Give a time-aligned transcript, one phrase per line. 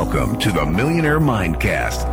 [0.00, 2.04] Welcome to the Millionaire Mindcast,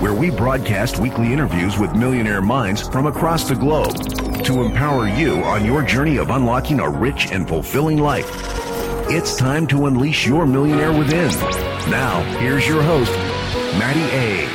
[0.00, 3.94] where we broadcast weekly interviews with millionaire minds from across the globe
[4.44, 8.30] to empower you on your journey of unlocking a rich and fulfilling life.
[9.10, 11.28] It's time to unleash your millionaire within.
[11.90, 13.12] Now, here's your host,
[13.78, 14.46] Matty A.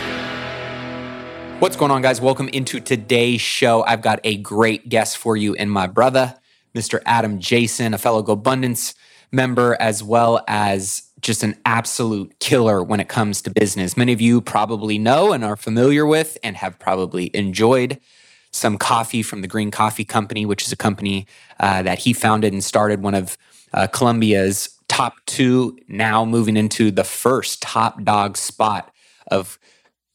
[1.60, 2.20] What's going on, guys?
[2.20, 3.84] Welcome into today's show.
[3.84, 6.34] I've got a great guest for you and my brother,
[6.74, 7.04] Mr.
[7.06, 8.96] Adam Jason, a fellow GoBundance
[9.32, 13.96] member, as well as just an absolute killer when it comes to business.
[13.96, 18.00] Many of you probably know and are familiar with and have probably enjoyed
[18.52, 21.26] some coffee from the Green Coffee Company, which is a company
[21.60, 23.38] uh, that he founded and started one of
[23.74, 28.94] uh, Colombia's top two, now moving into the first top dog spot
[29.28, 29.58] of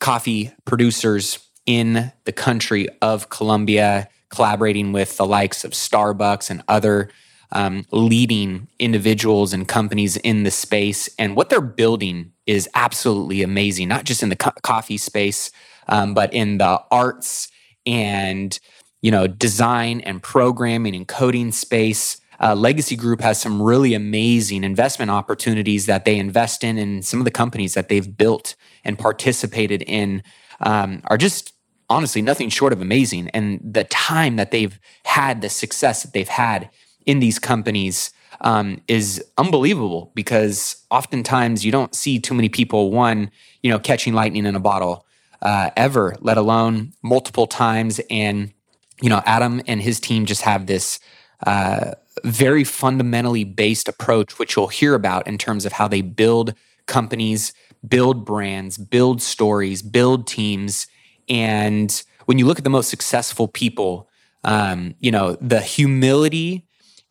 [0.01, 7.09] coffee producers in the country of Colombia, collaborating with the likes of Starbucks and other
[7.53, 11.09] um, leading individuals and companies in the space.
[11.19, 15.51] And what they're building is absolutely amazing, not just in the co- coffee space,
[15.88, 17.49] um, but in the arts
[17.87, 18.59] and
[19.03, 22.21] you know design and programming and coding space.
[22.38, 27.21] Uh, Legacy Group has some really amazing investment opportunities that they invest in, and some
[27.21, 30.23] of the companies that they've built and participated in
[30.60, 31.55] um, are just
[31.88, 33.31] honestly nothing short of amazing.
[33.31, 36.69] And the time that they've had, the success that they've had
[37.07, 43.30] in these companies um, is unbelievable because oftentimes you don't see too many people, one,
[43.63, 45.07] you know, catching lightning in a bottle
[45.43, 48.01] uh, ever, let alone multiple times.
[48.10, 48.52] And,
[49.01, 50.98] you know, Adam and his team just have this
[51.46, 51.93] uh,
[52.24, 56.54] very fundamentally based approach, which you'll hear about in terms of how they build
[56.87, 57.52] companies,
[57.87, 60.87] build brands, build stories, build teams.
[61.29, 64.09] And when you look at the most successful people,
[64.44, 66.66] um, you know, the humility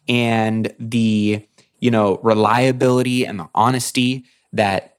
[0.08, 1.46] and the
[1.80, 4.98] you know reliability and the honesty that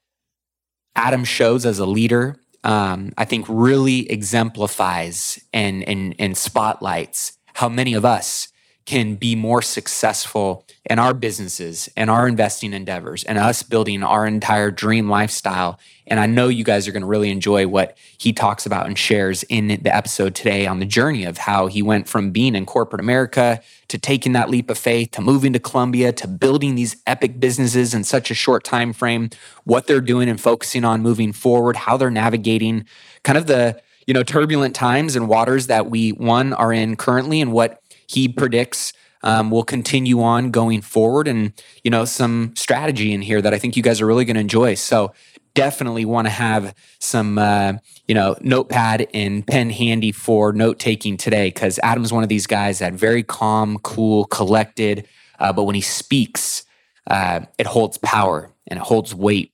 [0.95, 7.69] Adam shows as a leader, um, I think really exemplifies and and and spotlights how
[7.69, 8.49] many of us
[8.87, 14.25] can be more successful in our businesses and our investing endeavors and us building our
[14.25, 15.77] entire dream lifestyle.
[16.07, 18.97] And I know you guys are going to really enjoy what he talks about and
[18.97, 22.65] shares in the episode today on the journey of how he went from being in
[22.65, 26.95] corporate America to taking that leap of faith to moving to Colombia to building these
[27.05, 29.29] epic businesses in such a short time frame,
[29.65, 32.85] what they're doing and focusing on moving forward, how they're navigating
[33.23, 37.41] kind of the you know turbulent times and waters that we one are in currently
[37.41, 41.27] and what he predicts um, will continue on going forward.
[41.27, 41.53] And
[41.83, 44.41] you know some strategy in here that i think you guys are really going to
[44.41, 44.75] enjoy.
[44.75, 45.13] So
[45.53, 47.73] definitely want to have some uh,
[48.07, 52.45] you know notepad and pen handy for note taking today because adam's one of these
[52.45, 55.07] guys that very calm cool collected
[55.39, 56.63] uh, but when he speaks
[57.07, 59.51] uh, it holds power and it holds weight.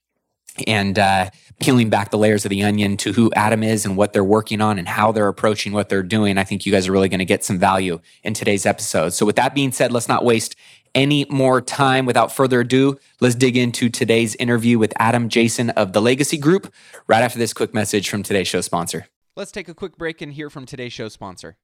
[0.67, 1.29] And uh,
[1.63, 4.59] peeling back the layers of the onion to who Adam is and what they're working
[4.59, 6.37] on and how they're approaching what they're doing.
[6.37, 9.13] I think you guys are really going to get some value in today's episode.
[9.13, 10.57] So, with that being said, let's not waste
[10.93, 12.05] any more time.
[12.05, 16.73] Without further ado, let's dig into today's interview with Adam Jason of the Legacy Group
[17.07, 19.07] right after this quick message from today's show sponsor.
[19.37, 21.55] Let's take a quick break and hear from today's show sponsor.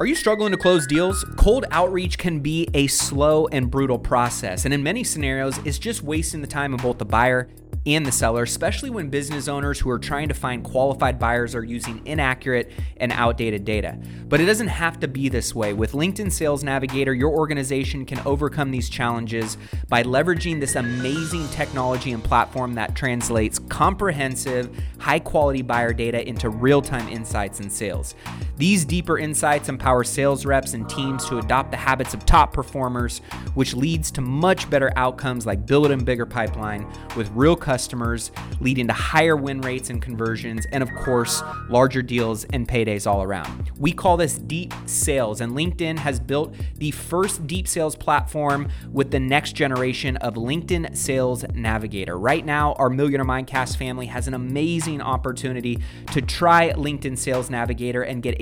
[0.00, 1.24] Are you struggling to close deals?
[1.36, 6.02] Cold outreach can be a slow and brutal process, and in many scenarios, it's just
[6.02, 7.48] wasting the time of both the buyer
[7.86, 11.64] and the seller, especially when business owners who are trying to find qualified buyers are
[11.64, 13.98] using inaccurate and outdated data.
[14.26, 15.72] But it doesn't have to be this way.
[15.74, 19.58] With LinkedIn Sales Navigator, your organization can overcome these challenges
[19.88, 26.48] by leveraging this amazing technology and platform that translates comprehensive, high quality buyer data into
[26.48, 28.14] real time insights and sales.
[28.56, 33.18] These deeper insights empower sales reps and teams to adopt the habits of top performers,
[33.54, 38.92] which leads to much better outcomes like building bigger pipeline with real customers leading to
[38.92, 43.72] higher win rates and conversions, and of course, larger deals and paydays all around.
[43.78, 49.10] We call this deep sales, and LinkedIn has built the first deep sales platform with
[49.10, 52.16] the next generation of LinkedIn Sales Navigator.
[52.16, 55.80] Right now, our Millionaire Mindcast family has an amazing opportunity
[56.12, 58.40] to try LinkedIn Sales Navigator and get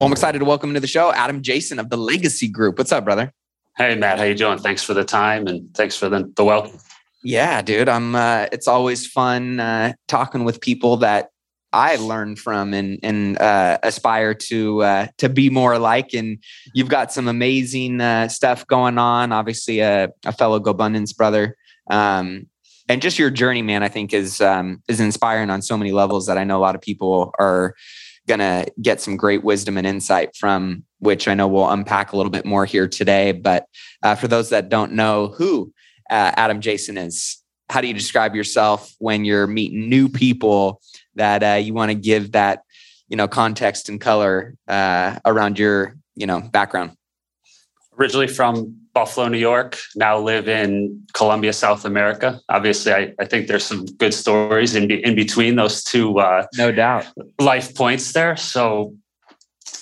[0.00, 2.78] Well, I'm excited to welcome to the show Adam Jason of the Legacy Group.
[2.78, 3.34] What's up, brother?
[3.76, 4.56] Hey, Matt, how you doing?
[4.56, 6.78] Thanks for the time and thanks for the, the welcome.
[7.22, 7.86] Yeah, dude.
[7.86, 8.14] I'm.
[8.14, 11.28] Uh, it's always fun uh, talking with people that
[11.74, 16.14] I learn from and and uh, aspire to uh, to be more like.
[16.14, 16.38] And
[16.72, 19.32] you've got some amazing uh, stuff going on.
[19.32, 21.58] Obviously, a, a fellow GoBundance brother,
[21.90, 22.46] um,
[22.88, 23.82] and just your journey, man.
[23.82, 26.74] I think is um, is inspiring on so many levels that I know a lot
[26.74, 27.74] of people are
[28.28, 32.30] gonna get some great wisdom and insight from, which I know we'll unpack a little
[32.30, 33.32] bit more here today.
[33.32, 33.66] But
[34.02, 35.72] uh, for those that don't know who
[36.10, 37.38] uh, Adam Jason is,
[37.68, 40.80] how do you describe yourself when you're meeting new people?
[41.20, 42.62] that uh, you want to give that
[43.08, 46.92] you know context and color uh, around your you know background
[47.98, 50.70] originally from buffalo new york now live in
[51.14, 55.56] colombia south america obviously i, I think there's some good stories in, be, in between
[55.56, 57.06] those two uh, no doubt
[57.38, 58.92] life points there so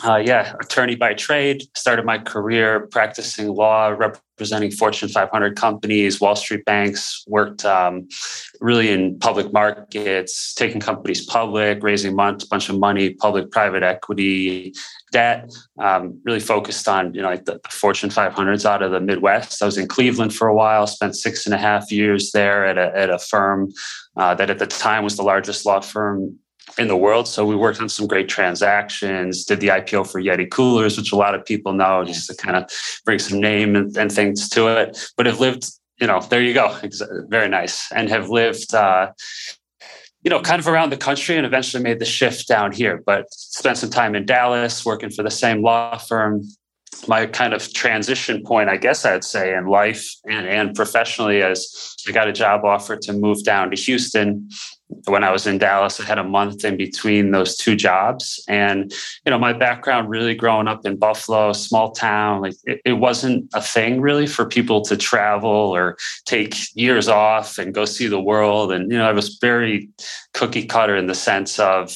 [0.05, 1.62] uh, yeah, attorney by trade.
[1.76, 7.25] Started my career practicing law, representing Fortune 500 companies, Wall Street banks.
[7.26, 8.06] Worked um,
[8.61, 14.73] really in public markets, taking companies public, raising a bunch of money, public private equity,
[15.12, 15.52] debt.
[15.78, 19.62] Um, really focused on you know like the, the Fortune 500s out of the Midwest.
[19.62, 20.87] I was in Cleveland for a while.
[20.87, 23.72] Spent six and a half years there at a, at a firm
[24.16, 26.38] uh, that at the time was the largest law firm
[26.76, 27.26] in the world.
[27.26, 31.16] So we worked on some great transactions, did the IPO for Yeti Coolers, which a
[31.16, 32.70] lot of people know, just to kind of
[33.05, 34.99] bring some name and, and things to it.
[35.16, 35.64] But have lived,
[36.00, 36.78] you know, there you go.
[37.28, 37.90] Very nice.
[37.93, 39.12] And have lived, uh,
[40.28, 43.02] you know, kind of around the country and eventually made the shift down here.
[43.06, 46.42] But spent some time in Dallas working for the same law firm.
[47.06, 51.96] My kind of transition point, I guess I'd say, in life and, and professionally, as
[52.06, 54.50] I got a job offer to move down to Houston
[55.06, 58.43] when I was in Dallas, I had a month in between those two jobs.
[58.49, 58.93] And,
[59.25, 63.50] you know, my background really growing up in Buffalo, small town, like it, it, wasn't
[63.55, 68.20] a thing really for people to travel or take years off and go see the
[68.20, 68.73] world.
[68.73, 69.90] And, you know, I was very
[70.32, 71.94] cookie cutter in the sense of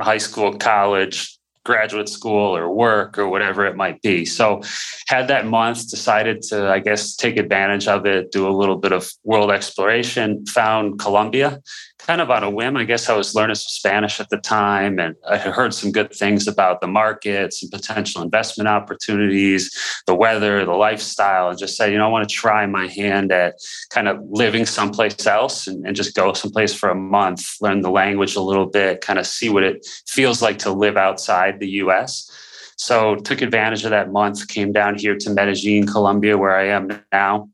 [0.00, 4.24] high school, college, graduate school or work or whatever it might be.
[4.24, 4.62] So
[5.06, 8.92] had that month, decided to, I guess, take advantage of it, do a little bit
[8.92, 11.60] of world exploration, found Colombia
[12.06, 12.76] kind of on a whim.
[12.76, 16.12] I guess I was learning some Spanish at the time and I heard some good
[16.12, 19.74] things about the markets and potential investment opportunities,
[20.06, 23.30] the weather, the lifestyle, and just said, you know, I want to try my hand
[23.30, 23.54] at
[23.90, 27.90] kind of living someplace else and, and just go someplace for a month, learn the
[27.90, 31.68] language a little bit, kind of see what it feels like to live outside the
[31.82, 32.30] US.
[32.76, 37.00] So took advantage of that month, came down here to Medellin, Colombia, where I am
[37.12, 37.48] now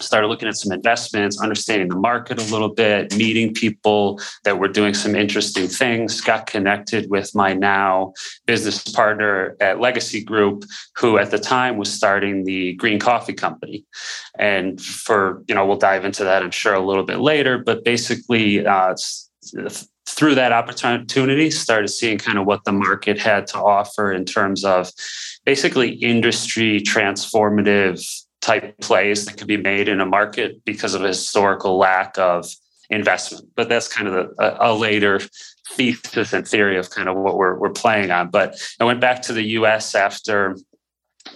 [0.00, 4.68] started looking at some investments, understanding the market a little bit, meeting people that were
[4.68, 8.12] doing some interesting things, got connected with my now
[8.46, 10.64] business partner at Legacy Group,
[10.96, 13.84] who at the time was starting the Green Coffee Company.
[14.38, 17.84] And for, you know, we'll dive into that, I'm sure, a little bit later, but
[17.84, 18.94] basically, uh,
[20.06, 24.64] through that opportunity, started seeing kind of what the market had to offer in terms
[24.64, 24.90] of
[25.44, 28.04] basically industry transformative
[28.44, 32.46] type plays that could be made in a market because of a historical lack of
[32.90, 33.46] investment.
[33.56, 35.20] But that's kind of a, a later
[35.70, 38.28] thesis and theory of kind of what we're, we're playing on.
[38.28, 40.56] But I went back to the US after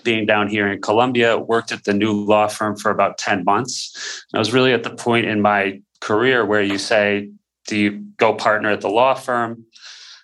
[0.04, 4.26] being down here in Colombia, worked at the new law firm for about 10 months.
[4.34, 7.30] I was really at the point in my career where you say,
[7.66, 9.64] do you go partner at the law firm?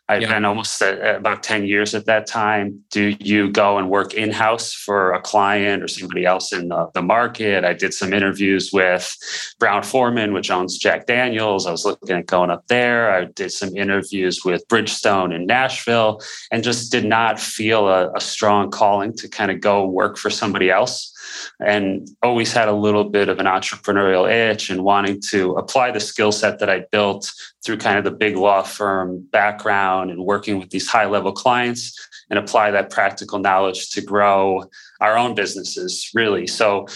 [0.09, 0.35] I've yeah.
[0.35, 2.85] been almost at, about 10 years at that time.
[2.91, 6.91] Do you go and work in house for a client or somebody else in the,
[6.93, 7.65] the market?
[7.65, 9.17] I did some interviews with
[9.59, 11.67] Brown-Forman, which owns Jack Daniels.
[11.67, 13.11] I was looking at going up there.
[13.11, 16.21] I did some interviews with Bridgestone in Nashville
[16.51, 20.29] and just did not feel a, a strong calling to kind of go work for
[20.29, 21.14] somebody else
[21.61, 26.01] and always had a little bit of an entrepreneurial itch and wanting to apply the
[26.01, 27.31] skill set that I built
[27.65, 31.99] through kind of the big law firm background and working with these high level clients
[32.31, 34.65] and apply that practical knowledge to grow
[35.01, 36.47] our own businesses, really.
[36.47, 36.87] So,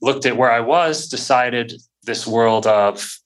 [0.00, 3.18] looked at where I was, decided this world of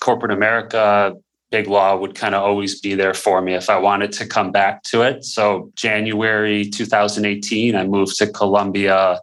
[0.00, 1.14] corporate America,
[1.50, 4.50] big law would kind of always be there for me if I wanted to come
[4.50, 5.24] back to it.
[5.24, 9.20] So, January 2018, I moved to Colombia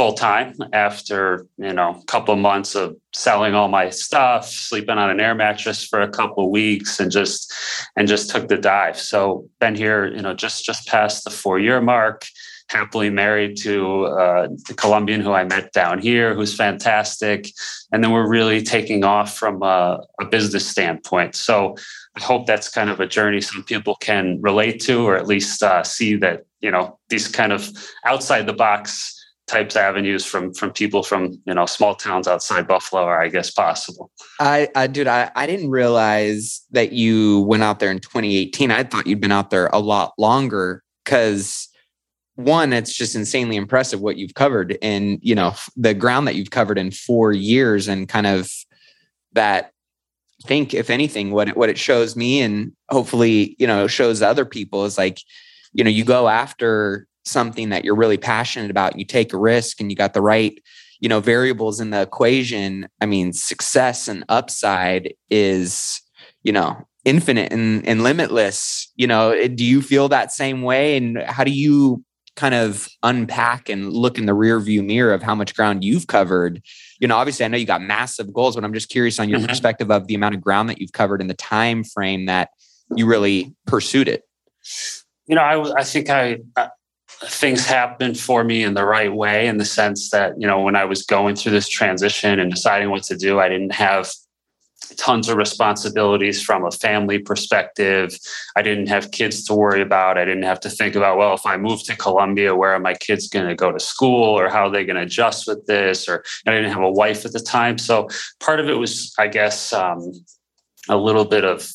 [0.00, 4.96] full time after you know a couple of months of selling all my stuff sleeping
[4.96, 7.52] on an air mattress for a couple of weeks and just
[7.96, 8.98] and just took the dive.
[8.98, 12.24] So been here you know just just past the four year mark
[12.70, 17.50] happily married to uh, the colombian who i met down here who's fantastic.
[17.92, 21.34] And then we're really taking off from a, a business standpoint.
[21.36, 21.76] So
[22.16, 25.62] i hope that's kind of a journey some people can relate to or at least
[25.62, 27.68] uh, see that you know these kind of
[28.06, 29.19] outside the box
[29.50, 33.28] types of avenues from from people from you know small towns outside Buffalo are I
[33.28, 34.10] guess possible.
[34.38, 38.70] I, I dude, I, I didn't realize that you went out there in 2018.
[38.70, 41.68] I thought you'd been out there a lot longer because
[42.36, 46.50] one, it's just insanely impressive what you've covered and you know the ground that you've
[46.50, 48.50] covered in four years and kind of
[49.32, 49.72] that
[50.44, 54.22] I think if anything what it, what it shows me and hopefully you know shows
[54.22, 55.20] other people is like
[55.72, 59.80] you know you go after something that you're really passionate about you take a risk
[59.80, 60.60] and you got the right
[61.00, 66.00] you know variables in the equation i mean success and upside is
[66.42, 70.96] you know infinite and, and limitless you know do you feel that same way?
[70.96, 72.04] And how do you
[72.36, 76.06] kind of unpack and look in the rear view mirror of how much ground you've
[76.06, 76.62] covered?
[77.00, 79.38] You know obviously i know you got massive goals but i'm just curious on your
[79.38, 79.48] mm-hmm.
[79.48, 82.50] perspective of the amount of ground that you've covered and the time frame that
[82.96, 84.24] you really pursued it.
[85.26, 86.68] You know i, I think I, I
[87.24, 90.74] things happened for me in the right way in the sense that you know when
[90.74, 94.10] i was going through this transition and deciding what to do i didn't have
[94.96, 98.18] tons of responsibilities from a family perspective.
[98.56, 100.18] I didn't have kids to worry about.
[100.18, 102.94] I didn't have to think about, well, if I move to Colombia, where are my
[102.94, 106.08] kids going to go to school or how are they going to adjust with this?
[106.08, 107.78] Or I didn't have a wife at the time.
[107.78, 108.08] So
[108.40, 110.12] part of it was, I guess, um,
[110.88, 111.70] a little bit of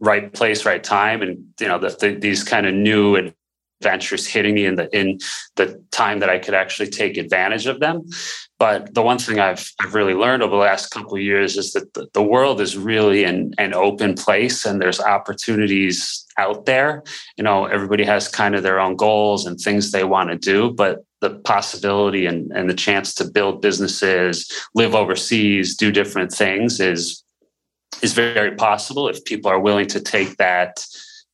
[0.00, 1.22] right place, right time.
[1.22, 3.32] And, you know, the, the, these kind of new
[3.80, 5.18] adventures hitting me in the in
[5.56, 8.02] the time that I could actually take advantage of them.
[8.58, 11.72] But the one thing I've I've really learned over the last couple of years is
[11.72, 17.02] that the, the world is really an, an open place and there's opportunities out there.
[17.36, 20.72] You know, everybody has kind of their own goals and things they want to do,
[20.72, 26.80] but the possibility and, and the chance to build businesses, live overseas, do different things
[26.80, 27.22] is
[28.02, 30.84] is very possible if people are willing to take that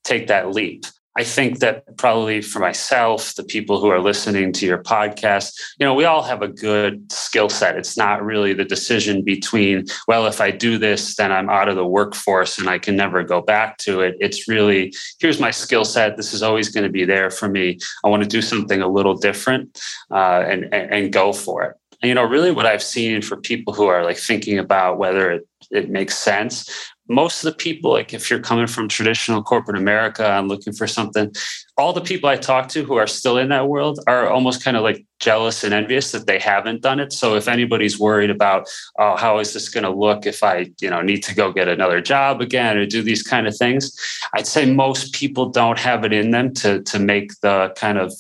[0.05, 0.87] take that leap.
[1.17, 5.85] I think that probably for myself, the people who are listening to your podcast, you
[5.85, 7.77] know, we all have a good skill set.
[7.77, 11.77] It's not really the decision between, well, if I do this, then I'm out of
[11.77, 14.17] the workforce and I can never go back to it.
[14.21, 16.17] It's really, here's my skill set.
[16.17, 17.79] This is always going to be there for me.
[18.05, 19.79] I want to do something a little different
[20.11, 21.77] uh, and, and, and go for it.
[22.01, 25.31] And, you know, really what I've seen for people who are like thinking about whether
[25.31, 26.69] it, it makes sense
[27.13, 30.87] most of the people, like if you're coming from traditional corporate America and looking for
[30.87, 31.33] something,
[31.77, 34.77] all the people I talk to who are still in that world are almost kind
[34.77, 37.13] of like jealous and envious that they haven't done it.
[37.13, 40.91] So if anybody's worried about, oh, how is this going to look if I, you
[40.91, 43.97] know, need to go get another job again or do these kind of things,
[44.35, 48.13] I'd say most people don't have it in them to to make the kind of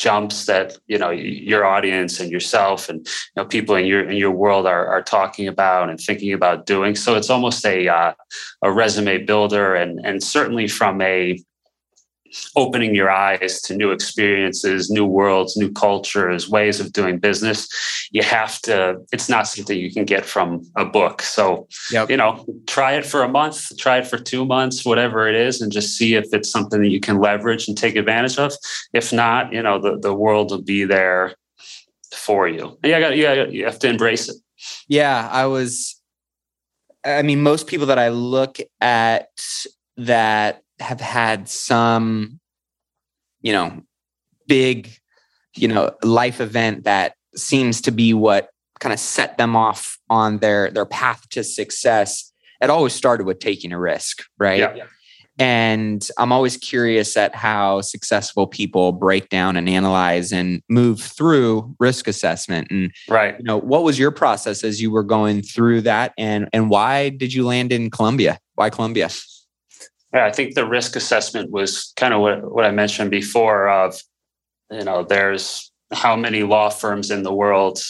[0.00, 4.16] jumps that you know your audience and yourself and you know people in your in
[4.16, 6.96] your world are, are talking about and thinking about doing.
[6.96, 8.14] So it's almost a uh,
[8.62, 11.38] a resume builder and and certainly from a
[12.56, 17.68] opening your eyes to new experiences, new worlds, new cultures, ways of doing business.
[18.12, 21.22] You have to, it's not something you can get from a book.
[21.22, 22.10] So, yep.
[22.10, 25.60] you know, try it for a month, try it for two months, whatever it is,
[25.60, 28.52] and just see if it's something that you can leverage and take advantage of.
[28.92, 31.34] If not, you know, the, the world will be there
[32.14, 32.78] for you.
[32.84, 34.36] Yeah, yeah, you have to embrace it.
[34.88, 36.00] Yeah, I was,
[37.04, 39.30] I mean, most people that I look at
[39.96, 42.40] that have had some,
[43.42, 43.82] you know,
[44.46, 44.90] big,
[45.56, 50.38] you know, life event that seems to be what kind of set them off on
[50.38, 52.32] their their path to success.
[52.60, 54.58] It always started with taking a risk, right?
[54.76, 54.86] Yeah.
[55.38, 61.74] And I'm always curious at how successful people break down and analyze and move through
[61.78, 62.70] risk assessment.
[62.70, 66.48] And right, you know, what was your process as you were going through that, and
[66.52, 68.38] and why did you land in Colombia?
[68.56, 69.08] Why Colombia?
[70.12, 74.00] Yeah, I think the risk assessment was kind of what, what I mentioned before of,
[74.70, 77.80] you know, there's how many law firms in the world.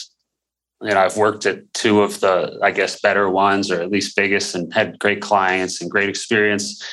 [0.81, 4.15] You know, I've worked at two of the, I guess, better ones or at least
[4.15, 6.83] biggest and had great clients and great experience,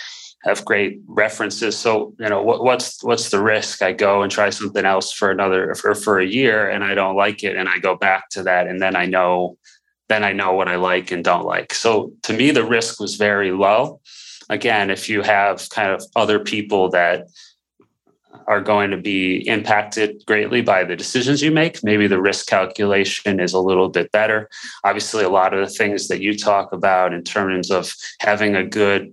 [0.44, 1.76] have great references.
[1.76, 3.82] So, you know, what, what's what's the risk?
[3.82, 7.16] I go and try something else for another for, for a year and I don't
[7.16, 7.56] like it.
[7.56, 9.58] And I go back to that and then I know
[10.08, 11.75] then I know what I like and don't like.
[11.75, 14.00] So to me, the risk was very low
[14.49, 17.28] again, if you have kind of other people that
[18.47, 21.85] are going to be impacted greatly by the decisions you make.
[21.85, 24.49] Maybe the risk calculation is a little bit better.
[24.85, 28.64] Obviously, a lot of the things that you talk about in terms of having a
[28.64, 29.12] good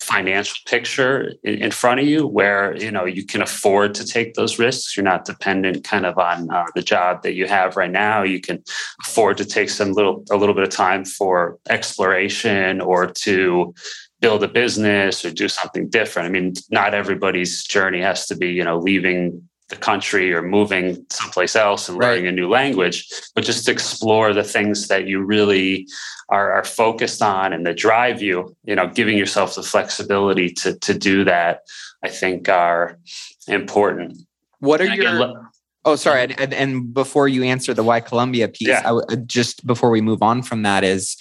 [0.00, 4.58] financial picture in, front of you where you know you can afford to take those
[4.58, 8.22] risks you're not dependent kind of on uh, the job that you have right now
[8.22, 8.62] you can
[9.04, 13.74] afford to take some little a little bit of time for exploration or to
[14.20, 16.26] build a business or do something different.
[16.26, 21.06] I mean, not everybody's journey has to be, you know, leaving the country or moving
[21.10, 22.32] someplace else and learning right.
[22.32, 25.86] a new language, but just explore the things that you really
[26.28, 30.76] are, are, focused on and that drive you, you know, giving yourself the flexibility to,
[30.80, 31.60] to do that,
[32.02, 32.98] I think are
[33.46, 34.18] important.
[34.58, 35.36] What are and your, again,
[35.84, 36.26] oh, sorry.
[36.26, 36.42] Mm-hmm.
[36.42, 38.92] And, and, before you answer the why Colombia piece, yeah.
[39.10, 41.16] I just before we move on from that is,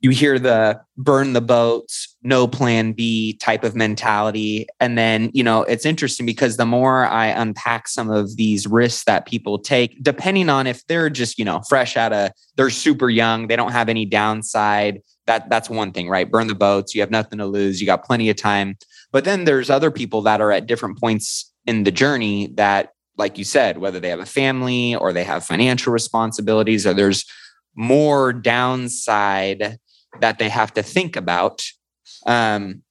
[0.00, 4.66] you hear the burn the boats, no plan B type of mentality.
[4.80, 9.04] And then, you know, it's interesting because the more I unpack some of these risks
[9.04, 13.10] that people take, depending on if they're just, you know, fresh out of, they're super
[13.10, 15.02] young, they don't have any downside.
[15.26, 16.30] That that's one thing, right?
[16.30, 18.78] Burn the boats, you have nothing to lose, you got plenty of time.
[19.12, 23.36] But then there's other people that are at different points in the journey that, like
[23.36, 27.26] you said, whether they have a family or they have financial responsibilities or there's
[27.76, 29.78] more downside
[30.18, 31.64] that they have to think about.
[32.26, 32.82] Um,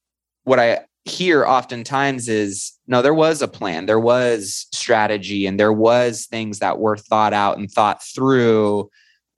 [0.43, 5.73] what I hear oftentimes is no, there was a plan, there was strategy, and there
[5.73, 8.89] was things that were thought out and thought through.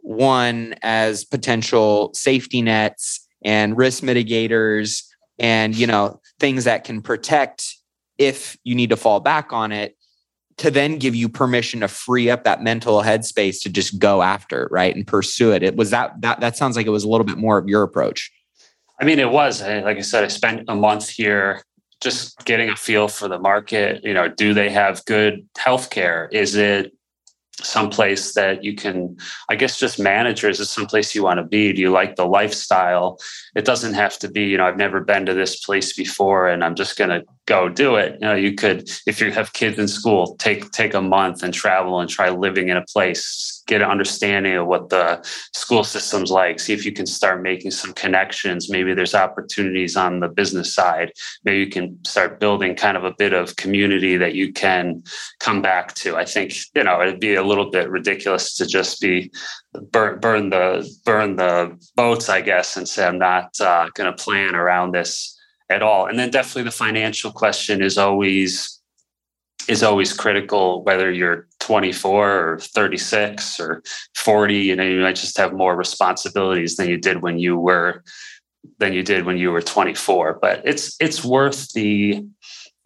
[0.03, 5.03] One as potential safety nets and risk mitigators,
[5.37, 7.75] and you know things that can protect
[8.17, 9.95] if you need to fall back on it
[10.61, 14.65] to then give you permission to free up that mental headspace to just go after
[14.65, 14.95] it, right?
[14.95, 15.63] And pursue it.
[15.63, 17.81] It was that that that sounds like it was a little bit more of your
[17.81, 18.31] approach.
[18.99, 19.63] I mean, it was.
[19.63, 21.63] Like I said, I spent a month here
[21.99, 24.03] just getting a feel for the market.
[24.03, 26.31] You know, do they have good healthcare?
[26.31, 26.93] Is it
[27.63, 29.15] someplace that you can
[29.49, 32.25] i guess just managers is it someplace you want to be do you like the
[32.25, 33.19] lifestyle
[33.55, 36.63] it doesn't have to be you know i've never been to this place before and
[36.63, 38.13] i'm just going to go do it.
[38.21, 41.53] You know you could if you have kids in school take take a month and
[41.53, 45.21] travel and try living in a place get an understanding of what the
[45.53, 48.69] school system's like see if you can start making some connections.
[48.69, 51.11] Maybe there's opportunities on the business side.
[51.43, 55.03] Maybe you can start building kind of a bit of community that you can
[55.39, 56.17] come back to.
[56.17, 59.31] I think you know it'd be a little bit ridiculous to just be
[59.91, 64.23] burn burn the burn the boats i guess and say i'm not uh, going to
[64.23, 65.37] plan around this
[65.71, 66.05] at all.
[66.05, 68.81] And then definitely the financial question is always
[69.67, 73.83] is always critical whether you're 24 or 36 or
[74.15, 78.03] 40 you know you might just have more responsibilities than you did when you were
[78.79, 82.25] than you did when you were 24 but it's it's worth the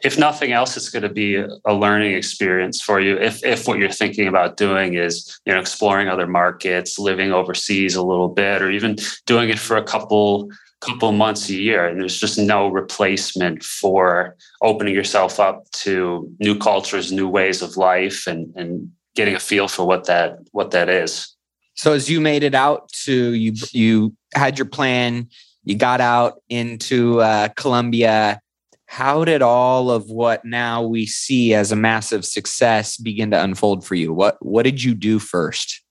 [0.03, 3.79] if nothing else it's going to be a learning experience for you if if what
[3.79, 8.61] you're thinking about doing is you know exploring other markets living overseas a little bit
[8.61, 10.49] or even doing it for a couple
[10.85, 16.57] couple months a year and there's just no replacement for opening yourself up to new
[16.57, 20.89] cultures new ways of life and and getting a feel for what that what that
[20.89, 21.35] is.
[21.75, 25.29] So as you made it out to you you had your plan
[25.63, 28.39] you got out into uh, colombia
[28.87, 33.85] how did all of what now we see as a massive success begin to unfold
[33.85, 34.13] for you?
[34.13, 35.81] What what did you do first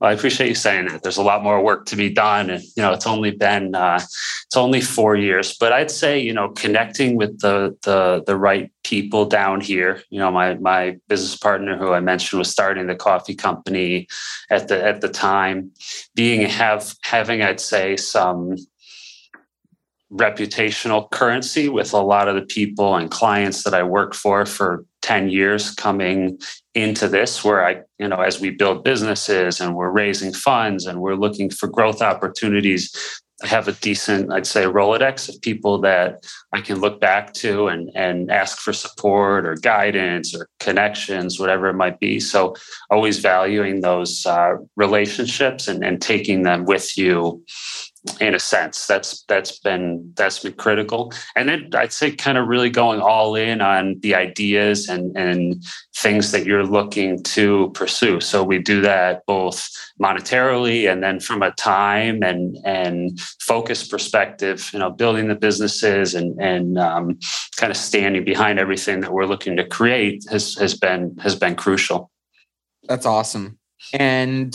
[0.00, 1.02] well, I appreciate you saying that.
[1.02, 3.98] There's a lot more work to be done, and you know it's only been uh,
[4.46, 5.56] it's only four years.
[5.58, 10.02] But I'd say you know connecting with the the the right people down here.
[10.10, 14.06] You know, my my business partner who I mentioned was starting the coffee company
[14.50, 15.70] at the at the time,
[16.14, 18.56] being have having I'd say some
[20.12, 24.84] reputational currency with a lot of the people and clients that I work for for
[25.02, 26.38] 10 years coming
[26.76, 31.00] into this where I, you know, as we build businesses and we're raising funds and
[31.00, 32.94] we're looking for growth opportunities,
[33.42, 37.68] I have a decent, I'd say, Rolodex of people that I can look back to
[37.68, 42.20] and, and ask for support or guidance or connections, whatever it might be.
[42.20, 42.54] So,
[42.90, 47.42] always valuing those uh, relationships and, and taking them with you
[48.20, 48.86] in a sense.
[48.86, 51.12] That's that's been that's been critical.
[51.34, 55.62] And then i'd say kind of really going all in on the ideas and and
[55.96, 58.20] things that you're looking to pursue.
[58.20, 59.68] So we do that both
[60.00, 66.14] monetarily and then from a time and and focus perspective you know building the businesses
[66.14, 67.18] and and um,
[67.56, 71.54] kind of standing behind everything that we're looking to create has has been has been
[71.54, 72.10] crucial.
[72.84, 73.58] That's awesome.
[73.92, 74.54] And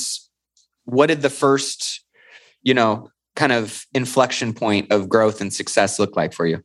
[0.86, 2.04] what did the first
[2.64, 3.10] you know
[3.42, 6.64] kind of inflection point of growth and success look like for you?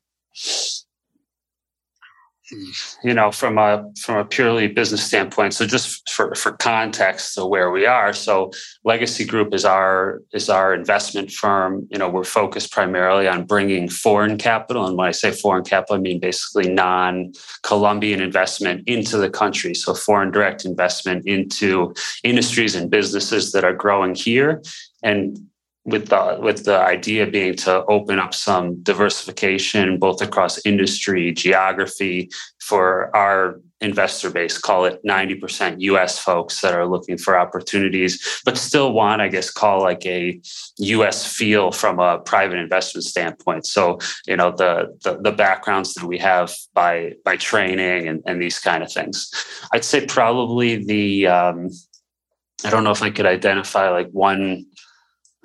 [3.03, 7.45] you know from a from a purely business standpoint so just for for context so
[7.45, 8.53] where we are so
[8.85, 11.89] legacy group is our is our investment firm.
[11.91, 15.97] You know we're focused primarily on bringing foreign capital and when i say foreign capital
[15.97, 19.75] i mean basically non colombian investment into the country.
[19.75, 24.63] So foreign direct investment into industries and businesses that are growing here.
[25.03, 25.49] And
[25.87, 32.29] with the with the idea being to open up some diversification both across industry geography
[32.61, 38.57] for our investor base call it 90% us folks that are looking for opportunities but
[38.57, 40.41] still want i guess call like a
[40.79, 43.67] us feel from a private investment standpoint.
[43.67, 48.41] So you know the the, the backgrounds that we have by by training and, and
[48.41, 49.31] these kind of things.
[49.73, 51.71] I'd say probably the um,
[52.65, 54.65] i don't know if i could identify like one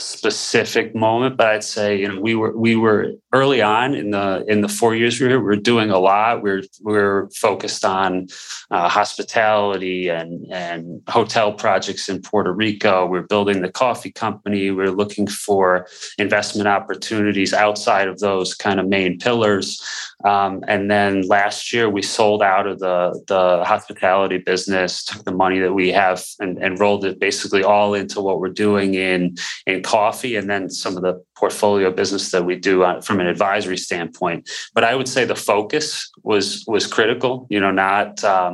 [0.02, 4.44] specific moment, but I'd say you know we were we were early on in the
[4.48, 6.42] in the four years we were, we were doing a lot.
[6.42, 8.28] We are we are focused on
[8.72, 13.06] uh, hospitality and and hotel projects in Puerto Rico.
[13.06, 14.72] We we're building the coffee company.
[14.72, 15.88] We we're looking for
[16.18, 19.82] investment opportunities outside of those kind of main pillars.
[20.24, 25.32] Um, and then last year we sold out of the the hospitality business, took the
[25.32, 29.36] money that we have and, and rolled it basically all into what we're doing in
[29.66, 33.28] in coffee, and then some of the portfolio business that we do uh, from an
[33.28, 34.48] advisory standpoint.
[34.76, 37.48] But I would say the focus was was critical.
[37.50, 38.54] You know, not um,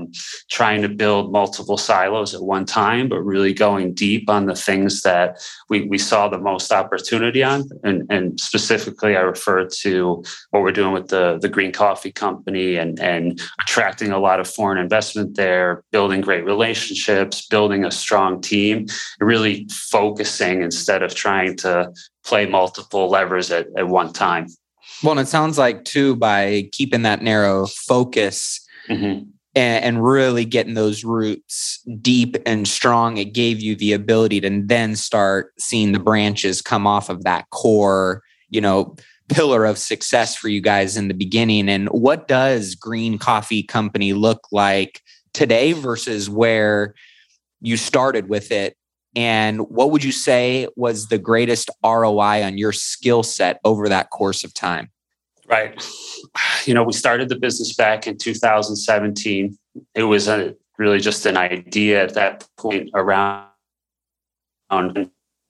[0.50, 5.02] trying to build multiple silos at one time, but really going deep on the things
[5.02, 5.28] that
[5.70, 7.70] we, we saw the most opportunity on.
[7.84, 12.78] And, and specifically, I refer to what we're doing with the the green coffee company
[12.78, 18.42] and and attracting a lot of foreign investment there, building great relationships, building a strong
[18.42, 18.88] team,
[19.20, 21.27] really focusing instead of trying
[21.58, 21.92] to
[22.26, 24.48] play multiple levers at, at one time.
[25.04, 29.30] Well, and it sounds like too by keeping that narrow focus mm-hmm.
[29.56, 34.64] and, and, really getting those roots deep and strong, it gave you the ability to
[34.66, 38.96] then start seeing the branches come off of that core, you know,
[39.30, 41.70] pillar of success for you guys in the beginning.
[41.70, 45.02] And what does Green Coffee Company look like
[45.34, 46.96] today versus where
[47.62, 48.78] you started with it
[49.16, 54.10] and what would you say was the greatest ROI on your skill set over that
[54.10, 54.92] course of time?
[55.48, 55.82] Right.
[56.66, 59.58] You know, we started the business back in 2017.
[59.96, 63.48] It was a, really just an idea at that point around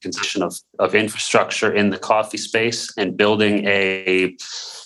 [0.01, 4.35] construction of, of infrastructure in the coffee space and building a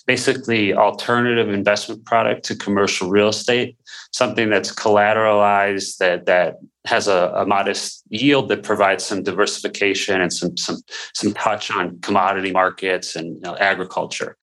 [0.07, 3.77] basically alternative investment product to commercial real estate,
[4.11, 10.33] something that's collateralized that that has a, a, modest yield that provides some diversification and
[10.33, 10.77] some some
[11.13, 14.35] some touch on commodity markets and you know, agriculture.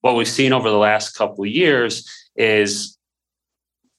[0.00, 2.98] What we've seen over the last couple of years is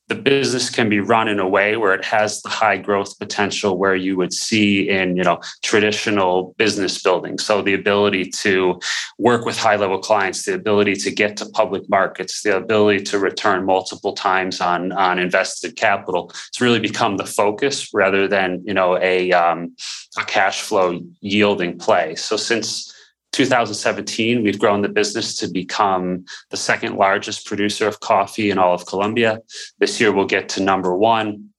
[0.08, 3.78] the business can be run in a way where it has the high growth potential
[3.78, 7.38] where you would see in you know traditional business building.
[7.38, 8.80] So the ability to
[9.18, 13.20] work with high level clients the ability to get to public markets the ability to
[13.20, 18.74] return multiple times on on invested capital it's really become the focus rather than you
[18.74, 19.76] know a um,
[20.18, 22.16] a cash flow yielding play.
[22.16, 22.95] So since
[23.36, 28.74] 2017, we've grown the business to become the second largest producer of coffee in all
[28.74, 29.42] of Colombia.
[29.80, 31.50] This year, we'll get to number one.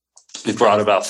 [0.47, 1.07] We've brought about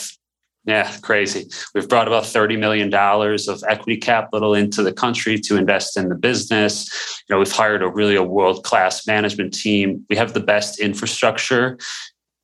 [0.65, 1.49] yeah, crazy.
[1.77, 6.17] We've brought about $30 million of equity capital into the country to invest in the
[6.17, 6.91] business.
[7.29, 10.05] You know, we've hired a really a world-class management team.
[10.11, 11.79] We have the best infrastructure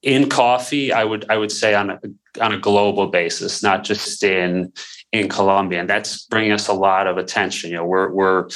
[0.03, 2.01] in coffee, I would I would say on a
[2.41, 4.73] on a global basis, not just in
[5.13, 7.71] in Colombia, and that's bringing us a lot of attention.
[7.71, 8.49] You know, we're we're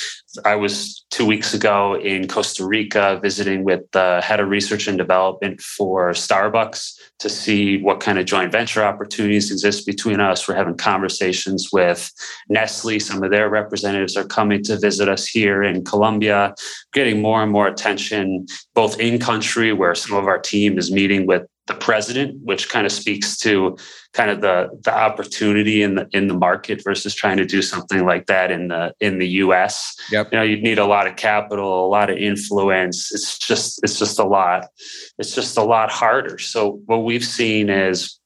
[0.47, 4.97] I was two weeks ago in Costa Rica visiting with the head of research and
[4.97, 10.49] development for Starbucks to see what kind of joint venture opportunities exist between us.
[10.49, 12.11] We're having conversations with
[12.49, 13.01] Nestle.
[13.01, 16.55] Some of their representatives are coming to visit us here in Colombia,
[16.95, 21.27] getting more and more attention both in country, where some of our team is meeting
[21.27, 23.77] with the president, which kind of speaks to
[24.13, 28.07] kind of the the opportunity in the in the market versus trying to do something
[28.07, 29.97] like that in the in the US.
[30.11, 30.33] Yep.
[30.33, 33.13] You know, you'd need a lot of capital, a lot of influence.
[33.13, 34.67] It's just it's just a lot.
[35.19, 36.39] It's just a lot harder.
[36.39, 38.19] So what we've seen is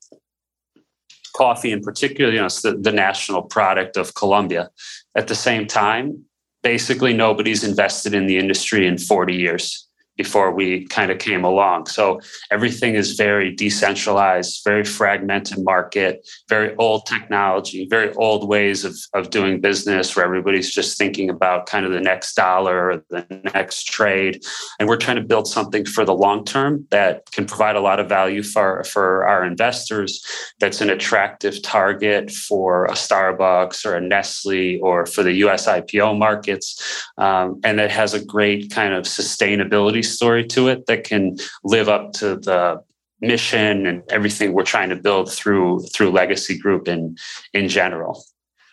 [1.35, 4.69] coffee in particular, you know, it's the, the national product of Colombia.
[5.15, 6.25] At the same time,
[6.63, 9.89] basically nobody's invested in the industry in 40 years
[10.21, 11.87] before we kind of came along.
[11.87, 18.95] So everything is very decentralized, very fragmented market, very old technology, very old ways of,
[19.15, 23.25] of doing business where everybody's just thinking about kind of the next dollar or the
[23.55, 24.43] next trade.
[24.79, 27.99] And we're trying to build something for the long term that can provide a lot
[27.99, 30.23] of value for, for our investors,
[30.59, 36.19] that's an attractive target for a Starbucks or a Nestle or for the US IPO
[36.19, 36.69] markets.
[37.17, 41.89] Um, and that has a great kind of sustainability story to it that can live
[41.89, 42.83] up to the
[43.21, 47.17] mission and everything we're trying to build through through legacy group in
[47.53, 48.25] in general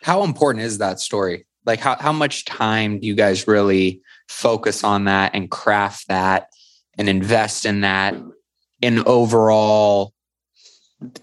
[0.02, 4.84] how important is that story Like how, how much time do you guys really focus
[4.84, 6.48] on that and craft that
[6.96, 8.14] and invest in that
[8.80, 10.12] in overall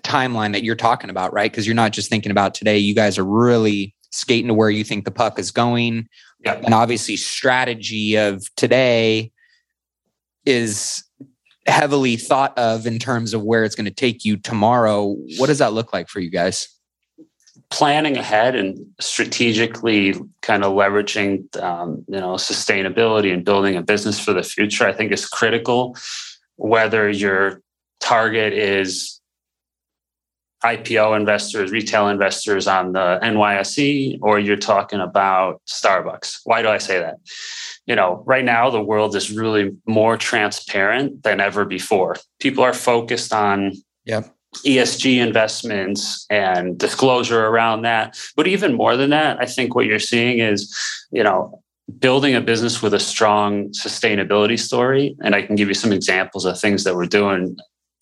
[0.03, 1.51] timeline that you're talking about, right?
[1.51, 2.77] Because you're not just thinking about today.
[2.77, 6.07] You guys are really skating to where you think the puck is going.
[6.43, 6.61] Yeah.
[6.63, 9.31] And obviously strategy of today
[10.45, 11.03] is
[11.67, 15.15] heavily thought of in terms of where it's going to take you tomorrow.
[15.37, 16.67] What does that look like for you guys?
[17.71, 24.19] Planning ahead and strategically kind of leveraging, um, you know, sustainability and building a business
[24.19, 25.97] for the future, I think is critical.
[26.57, 27.61] Whether your
[27.99, 29.19] target is
[30.63, 36.39] IPO investors, retail investors on the NYSE, or you're talking about Starbucks.
[36.43, 37.15] Why do I say that?
[37.85, 42.17] You know, right now the world is really more transparent than ever before.
[42.39, 43.73] People are focused on
[44.05, 44.33] yep.
[44.65, 48.17] ESG investments and disclosure around that.
[48.35, 50.75] But even more than that, I think what you're seeing is,
[51.11, 51.61] you know,
[51.99, 55.15] building a business with a strong sustainability story.
[55.23, 57.57] And I can give you some examples of things that we're doing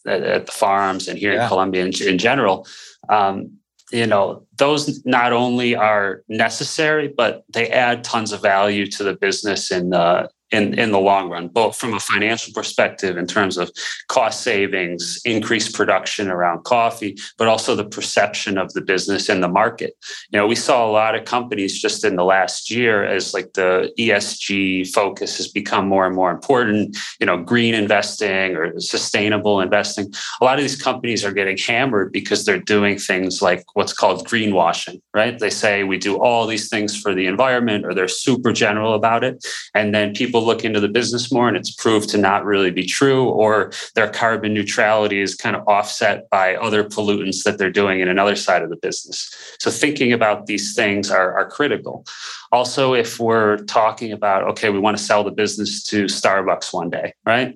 [0.07, 1.43] at, at the farms and here yeah.
[1.43, 2.65] in Colombia in, in general.
[3.09, 3.57] Um,
[3.93, 9.13] you know, those not only are necessary, but they add tons of value to the
[9.13, 13.25] business in the uh, in, in the long run, both from a financial perspective in
[13.25, 13.71] terms of
[14.07, 19.47] cost savings, increased production around coffee, but also the perception of the business in the
[19.47, 19.95] market.
[20.31, 23.53] You know, we saw a lot of companies just in the last year as like
[23.53, 29.59] the ESG focus has become more and more important, you know, green investing or sustainable
[29.59, 30.13] investing.
[30.39, 34.27] A lot of these companies are getting hammered because they're doing things like what's called
[34.27, 35.39] greenwashing, right?
[35.39, 39.23] They say we do all these things for the environment or they're super general about
[39.23, 39.43] it.
[39.73, 42.85] And then people look into the business more and it's proved to not really be
[42.85, 47.99] true, or their carbon neutrality is kind of offset by other pollutants that they're doing
[47.99, 49.33] in another side of the business.
[49.59, 52.05] So thinking about these things are, are critical.
[52.51, 56.89] Also, if we're talking about, okay, we want to sell the business to Starbucks one
[56.89, 57.55] day, right?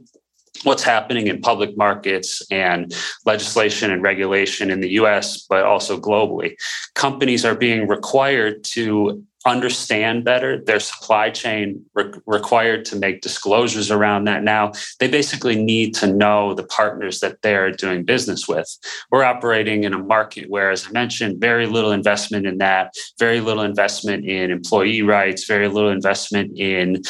[0.63, 2.93] What's happening in public markets and
[3.25, 6.55] legislation and regulation in the US, but also globally.
[6.95, 13.89] Companies are being required to understand better their supply chain re- required to make disclosures
[13.89, 18.77] around that now they basically need to know the partners that they're doing business with
[19.09, 23.39] we're operating in a market where as i mentioned very little investment in that very
[23.39, 27.01] little investment in employee rights very little investment in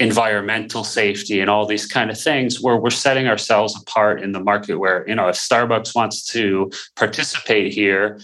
[0.00, 4.40] environmental safety and all these kind of things where we're setting ourselves apart in the
[4.40, 8.18] market where you know if starbucks wants to participate here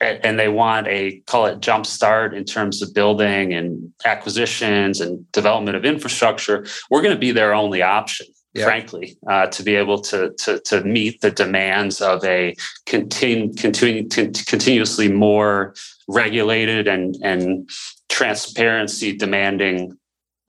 [0.00, 5.30] and they want a call it jump start in terms of building and acquisitions and
[5.32, 8.64] development of infrastructure we're going to be their only option yeah.
[8.64, 12.54] frankly uh, to be able to, to, to meet the demands of a
[12.86, 15.74] continu, continu, continuously more
[16.08, 17.68] regulated and, and
[18.08, 19.96] transparency demanding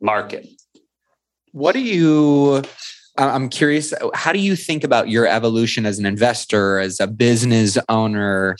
[0.02, 0.48] market.
[1.52, 2.64] What do you
[3.18, 7.78] i'm curious how do you think about your evolution as an investor as a business
[7.90, 8.58] owner?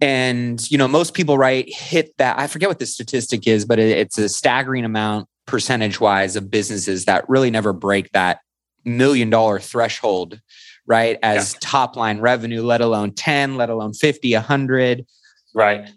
[0.00, 3.78] And you know most people right hit that i forget what the statistic is but
[3.78, 8.40] it's a staggering amount percentage wise of businesses that really never break that
[8.84, 10.40] million dollar threshold
[10.86, 11.58] right as yeah.
[11.62, 15.06] top line revenue let alone 10 let alone 50 100
[15.54, 15.88] right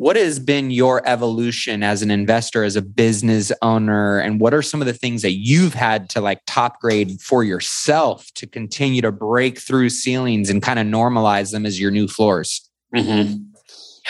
[0.00, 4.62] what has been your evolution as an investor as a business owner and what are
[4.62, 9.02] some of the things that you've had to like top grade for yourself to continue
[9.02, 13.34] to break through ceilings and kind of normalize them as your new floors Mm-hmm.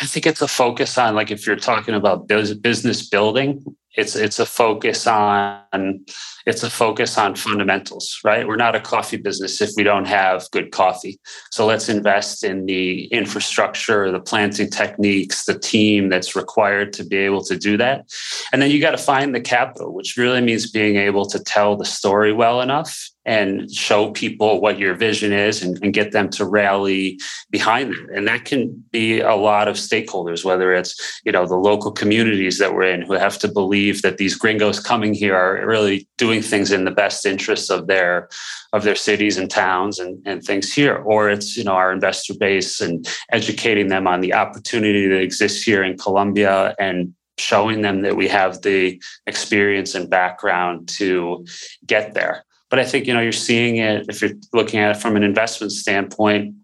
[0.01, 3.63] I think it's a focus on like if you're talking about business building,
[3.97, 6.05] it's it's a focus on
[6.47, 8.47] it's a focus on fundamentals, right?
[8.47, 11.19] We're not a coffee business if we don't have good coffee.
[11.51, 17.17] So let's invest in the infrastructure, the planting techniques, the team that's required to be
[17.17, 18.07] able to do that.
[18.53, 21.77] And then you got to find the capital, which really means being able to tell
[21.77, 26.29] the story well enough and show people what your vision is and, and, get them
[26.29, 27.19] to rally
[27.51, 28.09] behind that.
[28.13, 32.59] and that can be a lot of stakeholders whether it's you know the local communities
[32.59, 36.43] that we're in who have to believe that these gringos coming here are really doing
[36.43, 38.29] things in the best interests of their
[38.73, 42.35] of their cities and towns and, and things here or it's you know our investor
[42.35, 48.03] base and educating them on the opportunity that exists here in colombia and showing them
[48.03, 51.45] that we have the experience and background to
[51.87, 55.01] get there but I think you know you're seeing it if you're looking at it
[55.01, 56.55] from an investment standpoint.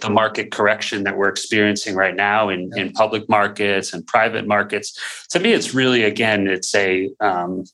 [0.00, 4.98] The market correction that we're experiencing right now in, in public markets and private markets,
[5.30, 7.64] to me, it's really again, it's a um,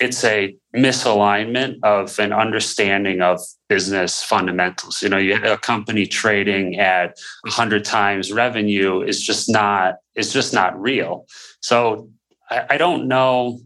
[0.00, 5.02] it's a misalignment of an understanding of business fundamentals.
[5.02, 10.54] You know, you a company trading at 100 times revenue is just not is just
[10.54, 11.26] not real.
[11.60, 12.08] So
[12.50, 13.60] I, I don't know.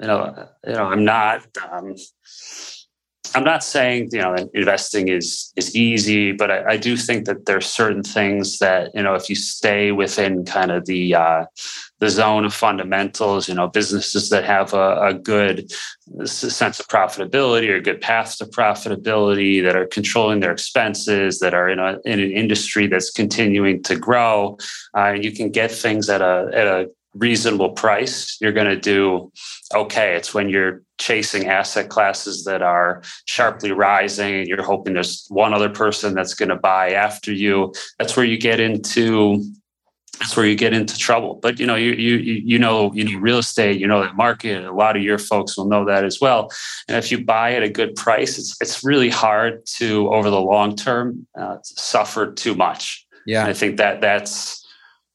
[0.00, 1.46] You know, you know, I'm not.
[1.70, 1.94] Um,
[3.34, 7.46] I'm not saying you know investing is is easy, but I, I, do think that
[7.46, 11.44] there's certain things that you know if you stay within kind of the uh,
[12.00, 15.70] the zone of fundamentals, you know, businesses that have a, a good
[16.24, 21.68] sense of profitability or good path to profitability, that are controlling their expenses, that are
[21.68, 24.56] in a in an industry that's continuing to grow,
[24.96, 29.32] uh, you can get things at a at a reasonable price, you're going to do
[29.74, 30.14] okay.
[30.14, 35.54] It's when you're chasing asset classes that are sharply rising and you're hoping there's one
[35.54, 37.72] other person that's going to buy after you.
[37.98, 39.42] That's where you get into
[40.20, 41.38] that's where you get into trouble.
[41.42, 44.64] But you know, you you you know, you know real estate, you know that market.
[44.64, 46.50] A lot of your folks will know that as well.
[46.88, 50.40] And if you buy at a good price, it's it's really hard to over the
[50.40, 53.06] long term uh, suffer too much.
[53.24, 54.59] Yeah, and I think that that's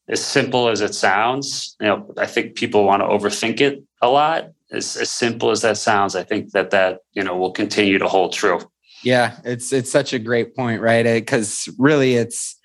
[0.08, 4.08] as simple as it sounds, you know, I think people want to overthink it a
[4.08, 4.50] lot.
[4.70, 8.08] As, as simple as that sounds, I think that that you know will continue to
[8.08, 8.60] hold true.
[9.04, 11.06] Yeah, it's it's such a great point, right?
[11.06, 12.58] Uh, because really, it's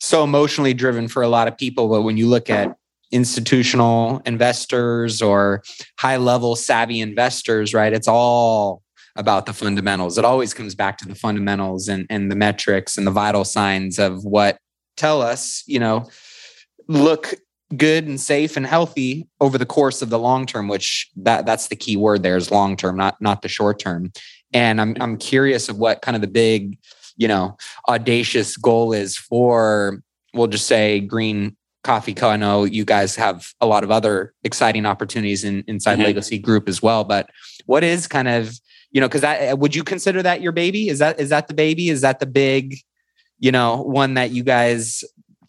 [0.00, 1.88] so emotionally driven for a lot of people.
[1.88, 2.76] But when you look at
[3.12, 5.62] institutional investors or
[5.98, 7.92] high level savvy investors, right?
[7.92, 8.82] It's all
[9.16, 10.18] about the fundamentals.
[10.18, 13.98] It always comes back to the fundamentals and, and the metrics and the vital signs
[13.98, 14.58] of what
[14.96, 16.08] tell us, you know,
[16.86, 17.34] look
[17.76, 21.68] good and safe and healthy over the course of the long term which that that's
[21.68, 24.12] the key word there is long term not not the short term.
[24.52, 26.78] And i'm i'm curious of what kind of the big
[27.16, 27.56] you know
[27.88, 30.02] audacious goal is for
[30.34, 32.30] we'll just say green coffee co.
[32.30, 36.04] I know you guys have a lot of other exciting opportunities in, inside mm-hmm.
[36.04, 37.28] legacy group as well but
[37.66, 38.58] what is kind of
[38.94, 40.88] you know because that would you consider that your baby?
[40.88, 41.90] Is that is that the baby?
[41.90, 42.76] Is that the big
[43.38, 45.04] you know one that you guys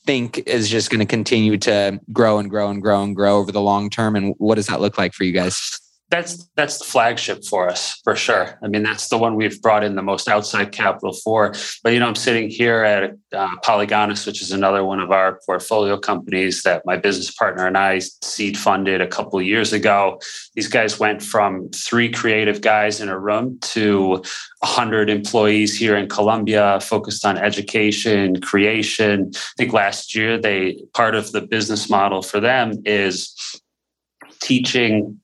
[0.05, 3.51] think is just going to continue to grow and grow and grow and grow over
[3.51, 4.15] the long term?
[4.15, 5.79] And what does that look like for you guys?
[6.09, 8.59] That's that's the flagship for us for sure.
[8.63, 11.53] I mean, that's the one we've brought in the most outside capital for.
[11.83, 15.39] But you know, I'm sitting here at uh, Polygonus, which is another one of our
[15.45, 20.19] portfolio companies that my business partner and I seed funded a couple years ago.
[20.53, 24.21] These guys went from three creative guys in a room to
[24.59, 29.31] 100 employees here in Colombia, focused on education, creation.
[29.33, 33.33] I think last year they part of the business model for them is
[34.39, 35.19] teaching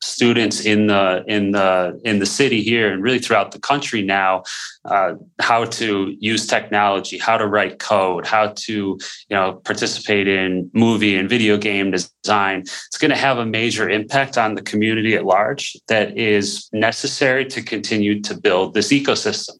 [0.00, 4.42] students in the in the in the city here and really throughout the country now
[4.84, 8.98] uh, how to use technology how to write code how to you
[9.30, 12.60] know participate in movie and video game design.
[12.60, 17.44] It's going to have a major impact on the community at large that is necessary
[17.46, 19.56] to continue to build this ecosystem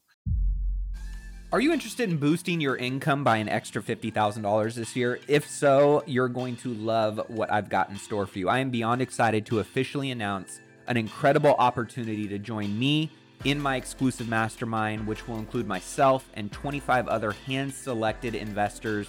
[1.50, 5.18] are you interested in boosting your income by an extra $50,000 this year?
[5.28, 8.50] If so, you're going to love what I've got in store for you.
[8.50, 13.10] I am beyond excited to officially announce an incredible opportunity to join me
[13.44, 19.08] in my exclusive mastermind, which will include myself and 25 other hand selected investors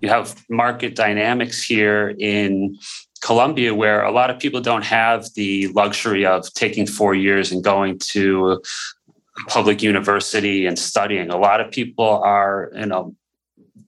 [0.00, 2.78] You have market dynamics here in
[3.20, 7.62] Colombia where a lot of people don't have the luxury of taking four years and
[7.62, 8.62] going to
[9.48, 11.30] public university and studying.
[11.30, 13.14] A lot of people are, you know,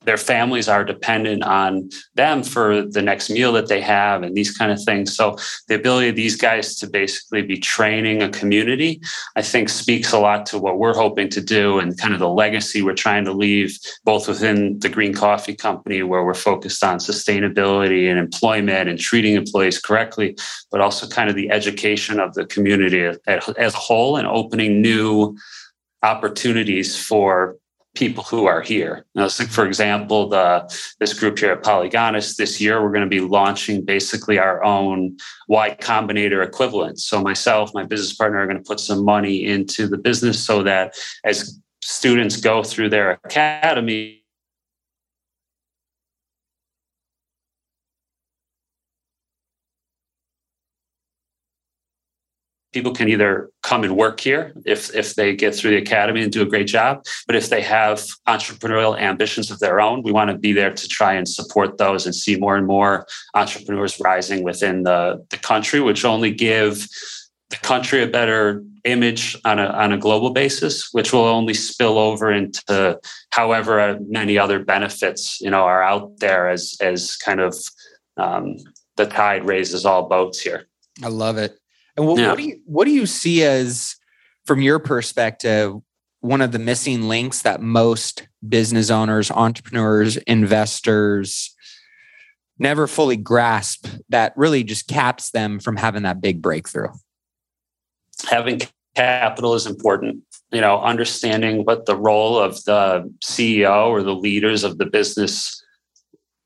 [0.04, 4.56] their families are dependent on them for the next meal that they have and these
[4.56, 5.14] kind of things.
[5.16, 5.36] So
[5.68, 9.00] the ability of these guys to basically be training a community,
[9.36, 12.28] I think speaks a lot to what we're hoping to do and kind of the
[12.28, 16.98] legacy we're trying to leave both within the Green Coffee Company where we're focused on
[16.98, 20.36] sustainability and employment and treating employees correctly,
[20.70, 25.36] but also kind of the education of the community as, a whole and opening new
[26.02, 27.56] opportunities for
[27.94, 29.04] people who are here.
[29.14, 30.68] Now, so for example, the
[30.98, 35.16] this group here at Polygonus this year, we're going to be launching basically our own
[35.48, 37.00] Y Combinator equivalent.
[37.00, 40.62] So myself, my business partner are going to put some money into the business so
[40.62, 44.21] that as students go through their academy,
[52.72, 56.32] people can either come and work here if if they get through the academy and
[56.32, 60.30] do a great job but if they have entrepreneurial ambitions of their own we want
[60.30, 64.42] to be there to try and support those and see more and more entrepreneurs rising
[64.42, 66.88] within the, the country which only give
[67.50, 71.98] the country a better image on a, on a global basis which will only spill
[71.98, 72.98] over into
[73.30, 77.54] however many other benefits you know are out there as as kind of
[78.16, 78.56] um,
[78.96, 80.66] the tide raises all boats here.
[81.02, 81.61] I love it
[81.96, 82.28] and what, yeah.
[82.28, 83.96] what do you what do you see as,
[84.46, 85.74] from your perspective,
[86.20, 91.54] one of the missing links that most business owners, entrepreneurs, investors
[92.58, 96.88] never fully grasp that really just caps them from having that big breakthrough?
[98.30, 98.60] Having
[98.94, 100.22] capital is important.
[100.50, 105.62] You know, understanding what the role of the CEO or the leaders of the business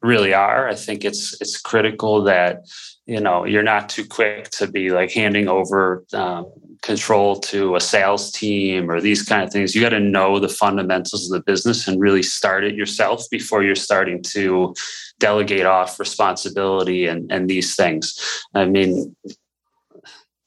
[0.02, 0.68] really are.
[0.68, 2.64] I think it's it's critical that
[3.06, 6.46] you know you're not too quick to be like handing over um,
[6.82, 9.74] control to a sales team or these kind of things.
[9.74, 13.62] You got to know the fundamentals of the business and really start it yourself before
[13.62, 14.74] you're starting to
[15.18, 18.18] delegate off responsibility and and these things.
[18.54, 19.16] I mean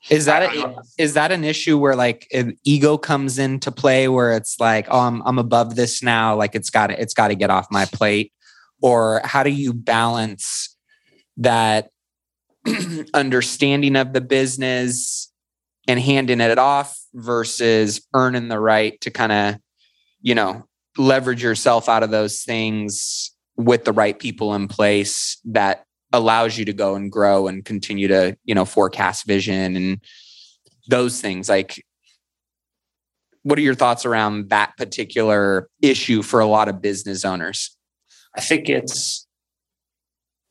[0.10, 4.34] is that a, is that an issue where like an ego comes into play where
[4.34, 7.36] it's like oh I'm I'm above this now like it's got to it's got to
[7.36, 8.34] get off my plate?
[8.82, 10.76] Or how do you balance
[11.38, 11.90] that
[13.14, 15.32] understanding of the business
[15.88, 19.56] and handing it off versus earning the right to kind of,
[20.22, 20.64] you know,
[20.98, 26.66] leverage yourself out of those things with the right people in place that allows you
[26.66, 30.02] to go and grow and continue to, you know, forecast vision and
[30.88, 31.50] those things.
[31.50, 31.84] Like,
[33.44, 37.76] what are your thoughts around that particular issue for a lot of business owners?
[38.36, 39.28] I think it's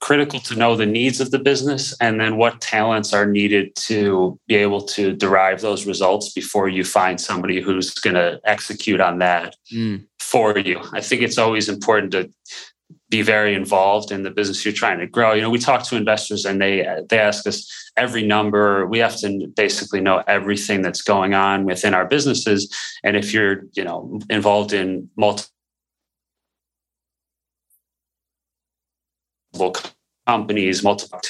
[0.00, 4.38] critical to know the needs of the business and then what talents are needed to
[4.46, 9.18] be able to derive those results before you find somebody who's going to execute on
[9.18, 10.04] that mm.
[10.20, 10.80] for you.
[10.92, 12.30] I think it's always important to
[13.10, 15.32] be very involved in the business you're trying to grow.
[15.32, 18.86] You know, we talk to investors and they they ask us every number.
[18.86, 22.72] We have to basically know everything that's going on within our businesses.
[23.02, 25.50] And if you're, you know, involved in multiple
[29.58, 29.90] multiple
[30.26, 31.20] companies, multiple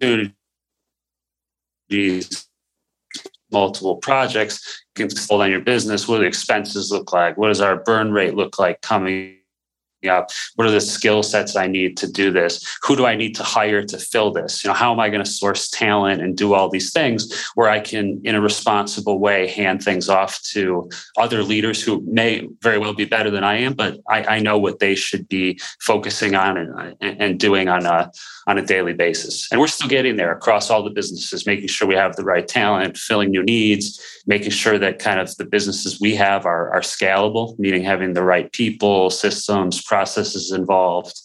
[0.00, 0.34] opportunities,
[3.50, 4.84] multiple projects.
[4.96, 6.06] You can slow down your business.
[6.06, 7.36] What do the expenses look like?
[7.36, 9.39] What does our burn rate look like coming
[10.08, 10.30] up?
[10.56, 12.64] What are the skill sets I need to do this?
[12.82, 14.64] Who do I need to hire to fill this?
[14.64, 17.68] You know, how am I going to source talent and do all these things where
[17.68, 22.78] I can, in a responsible way, hand things off to other leaders who may very
[22.78, 26.34] well be better than I am, but I, I know what they should be focusing
[26.34, 28.10] on and, and doing on a
[28.46, 29.46] on a daily basis.
[29.52, 32.46] And we're still getting there across all the businesses, making sure we have the right
[32.46, 36.80] talent, filling new needs, making sure that kind of the businesses we have are, are
[36.80, 41.20] scalable, meaning having the right people, systems, processes involved.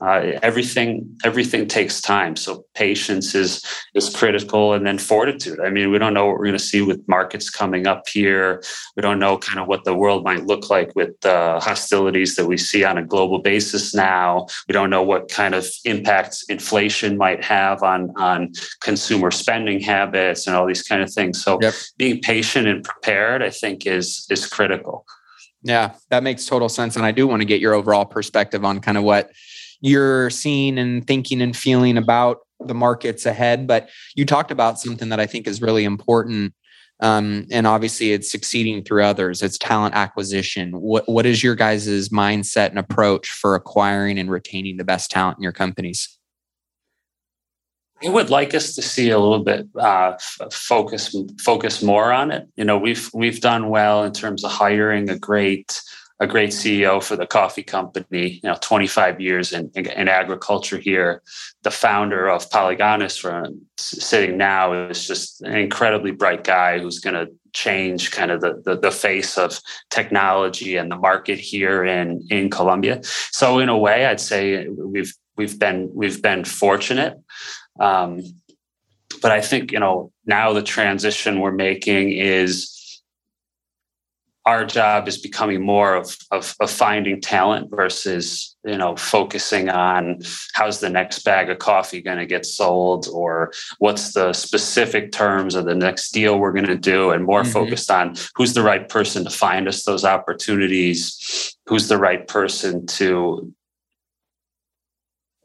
[0.00, 0.88] Uh, everything
[1.24, 3.52] everything takes time, so patience is
[3.94, 5.58] is critical, and then fortitude.
[5.60, 8.62] I mean, we don't know what we're going to see with markets coming up here.
[8.96, 11.38] We don't know kind of what the world might look like with the
[11.68, 14.46] hostilities that we see on a global basis now.
[14.66, 18.38] We don't know what kind of impacts inflation might have on on
[18.80, 21.42] consumer spending habits and all these kind of things.
[21.44, 21.74] So, yep.
[21.96, 25.04] being patient and prepared, I think, is is critical.
[25.62, 26.96] Yeah, that makes total sense.
[26.96, 29.30] And I do want to get your overall perspective on kind of what
[29.80, 33.66] you're seeing and thinking and feeling about the markets ahead.
[33.66, 36.54] But you talked about something that I think is really important.
[37.00, 39.42] Um, and obviously, it's succeeding through others.
[39.42, 40.72] It's talent acquisition.
[40.72, 45.38] What what is your guys' mindset and approach for acquiring and retaining the best talent
[45.38, 46.17] in your companies?
[48.04, 50.16] I would like us to see a little bit uh,
[50.52, 52.48] focus focus more on it.
[52.56, 55.80] You know, we've we've done well in terms of hiring a great
[56.20, 60.76] a great CEO for the coffee company, you know, 25 years in, in, in agriculture
[60.76, 61.22] here.
[61.62, 67.14] The founder of Polygonus, from sitting now, is just an incredibly bright guy who's going
[67.14, 72.26] to change kind of the, the, the face of technology and the market here in
[72.30, 73.00] in Colombia.
[73.30, 77.18] So in a way, I'd say we've we've been we've been fortunate.
[77.78, 78.22] Um,
[79.22, 82.78] but I think you know now the transition we're making is
[84.48, 90.20] our job is becoming more of, of, of, finding talent versus you know focusing on
[90.54, 95.54] how's the next bag of coffee going to get sold or what's the specific terms
[95.54, 97.52] of the next deal we're going to do and more mm-hmm.
[97.52, 102.86] focused on who's the right person to find us those opportunities who's the right person
[102.86, 103.52] to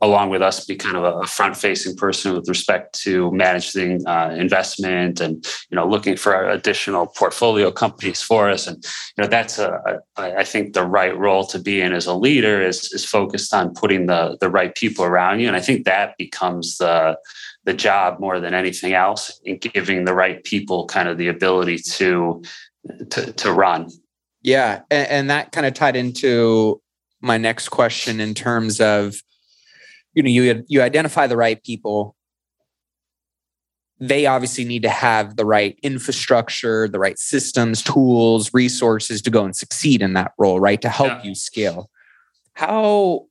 [0.03, 4.35] along with us be kind of a front facing person with respect to managing uh,
[4.37, 8.67] investment and you know looking for additional portfolio companies for us.
[8.67, 8.83] And
[9.17, 12.13] you know that's a, a I think the right role to be in as a
[12.13, 15.47] leader is is focused on putting the the right people around you.
[15.47, 17.17] And I think that becomes the
[17.63, 21.77] the job more than anything else in giving the right people kind of the ability
[21.77, 22.43] to
[23.11, 23.89] to, to run.
[24.41, 24.81] Yeah.
[24.91, 26.81] And, and that kind of tied into
[27.21, 29.15] my next question in terms of
[30.13, 32.15] you know you you identify the right people.
[33.99, 39.45] They obviously need to have the right infrastructure the right systems tools resources to go
[39.45, 41.23] and succeed in that role right to help yeah.
[41.23, 41.89] you scale.
[42.53, 43.27] How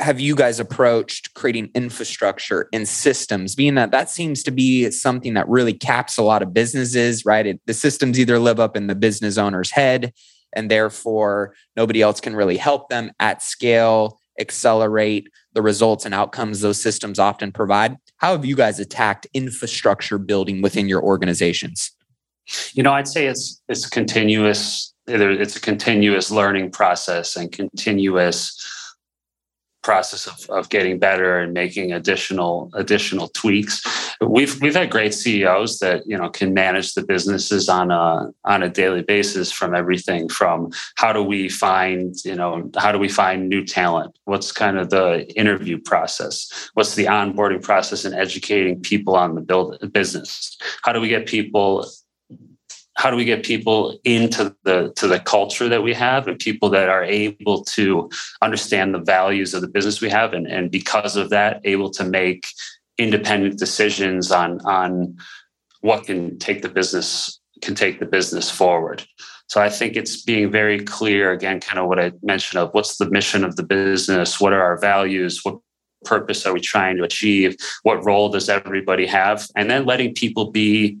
[0.00, 3.54] have you guys approached creating infrastructure and systems?
[3.54, 7.46] Being that that seems to be something that really caps a lot of businesses right?
[7.46, 10.12] It, the systems either live up in the business owner's head
[10.54, 16.60] and therefore nobody else can really help them at scale accelerate the results and outcomes
[16.60, 17.96] those systems often provide.
[18.18, 21.92] How have you guys attacked infrastructure building within your organizations?
[22.72, 24.94] You know, I'd say it's it's continuous.
[25.06, 28.56] It's a continuous learning process and continuous
[29.82, 33.84] process of, of getting better and making additional additional tweaks.
[34.20, 38.62] We've we've had great CEOs that you know can manage the businesses on a on
[38.62, 43.08] a daily basis from everything from how do we find you know how do we
[43.08, 44.18] find new talent?
[44.24, 46.70] What's kind of the interview process?
[46.74, 50.56] What's the onboarding process and educating people on the build business?
[50.82, 51.86] How do we get people
[52.98, 56.68] how do we get people into the to the culture that we have and people
[56.68, 58.10] that are able to
[58.42, 62.04] understand the values of the business we have and, and because of that able to
[62.04, 62.46] make
[62.98, 65.16] independent decisions on on
[65.80, 69.06] what can take the business can take the business forward.
[69.46, 72.98] So i think it's being very clear again kind of what i mentioned of what's
[72.98, 75.58] the mission of the business what are our values what
[76.04, 80.50] purpose are we trying to achieve what role does everybody have and then letting people
[80.50, 81.00] be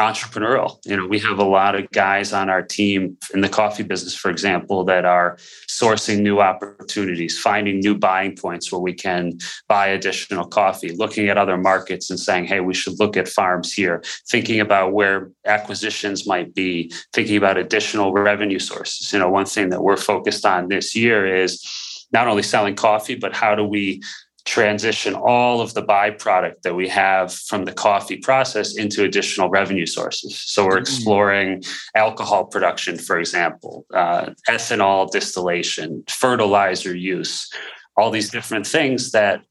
[0.00, 0.78] entrepreneurial.
[0.84, 4.14] You know, we have a lot of guys on our team in the coffee business,
[4.14, 5.36] for example, that are
[5.68, 9.38] sourcing new opportunities, finding new buying points where we can
[9.68, 13.72] buy additional coffee, looking at other markets and saying, hey, we should look at farms
[13.72, 19.12] here, thinking about where acquisitions might be, thinking about additional revenue sources.
[19.12, 21.64] You know, one thing that we're focused on this year is
[22.12, 24.02] not only selling coffee, but how do we
[24.46, 29.86] transition all of the byproduct that we have from the coffee process into additional revenue
[29.86, 30.40] sources.
[30.46, 30.80] So we're mm.
[30.80, 31.62] exploring
[31.94, 37.50] alcohol production, for example, uh, ethanol distillation, fertilizer use,
[37.96, 39.42] all these different things that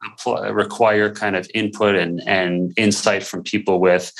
[0.51, 4.11] require kind of input and, and insight from people with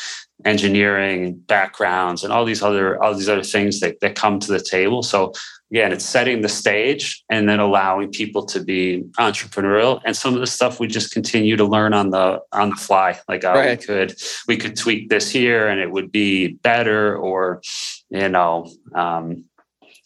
[0.44, 4.60] engineering backgrounds and all these other all these other things that, that come to the
[4.60, 5.02] table.
[5.02, 5.32] So
[5.72, 10.02] again, it's setting the stage and then allowing people to be entrepreneurial.
[10.06, 13.20] And some of the stuff we just continue to learn on the on the fly.
[13.28, 13.80] Like uh, right.
[13.80, 14.16] we could
[14.48, 17.62] we could tweak this here and it would be better, or
[18.10, 19.46] you know, um,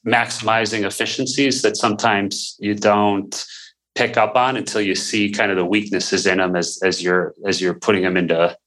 [0.06, 3.46] maximizing efficiencies that sometimes you don't
[4.00, 7.36] pick up on until you see kind of the weaknesses in them as as you're
[7.45, 8.58] as you're putting them into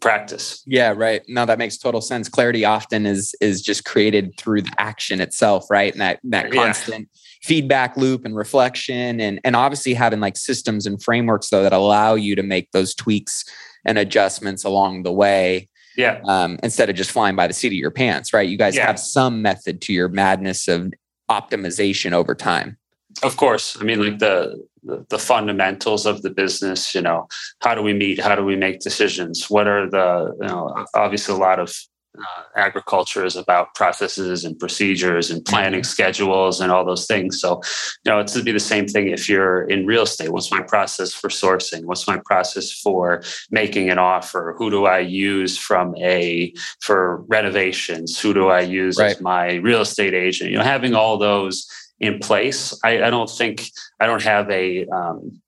[0.00, 0.62] practice.
[0.66, 1.22] Yeah, right.
[1.28, 2.28] No, that makes total sense.
[2.28, 5.92] Clarity often is is just created through the action itself, right?
[5.92, 7.18] And that that constant yeah.
[7.42, 12.14] feedback loop and reflection and and obviously having like systems and frameworks though that allow
[12.14, 13.44] you to make those tweaks
[13.84, 15.68] and adjustments along the way.
[15.98, 16.20] Yeah.
[16.26, 18.48] Um, instead of just flying by the seat of your pants, right?
[18.48, 18.86] You guys yeah.
[18.86, 20.92] have some method to your madness of
[21.28, 22.78] optimization over time.
[23.22, 23.76] Of course.
[23.80, 27.28] I mean, like the, the, the fundamentals of the business, you know,
[27.60, 28.20] how do we meet?
[28.20, 29.50] How do we make decisions?
[29.50, 31.74] What are the, you know, obviously a lot of
[32.18, 35.86] uh, agriculture is about processes and procedures and planning mm-hmm.
[35.86, 37.40] schedules and all those things.
[37.40, 37.60] So,
[38.04, 40.30] you know, it's to be the same thing if you're in real estate.
[40.30, 41.84] What's my process for sourcing?
[41.84, 44.54] What's my process for making an offer?
[44.58, 48.18] Who do I use from a for renovations?
[48.18, 49.12] Who do I use right.
[49.12, 50.50] as my real estate agent?
[50.50, 51.68] You know, having all those
[52.00, 53.70] in place, I, I don't think
[54.00, 55.40] I don't have a um,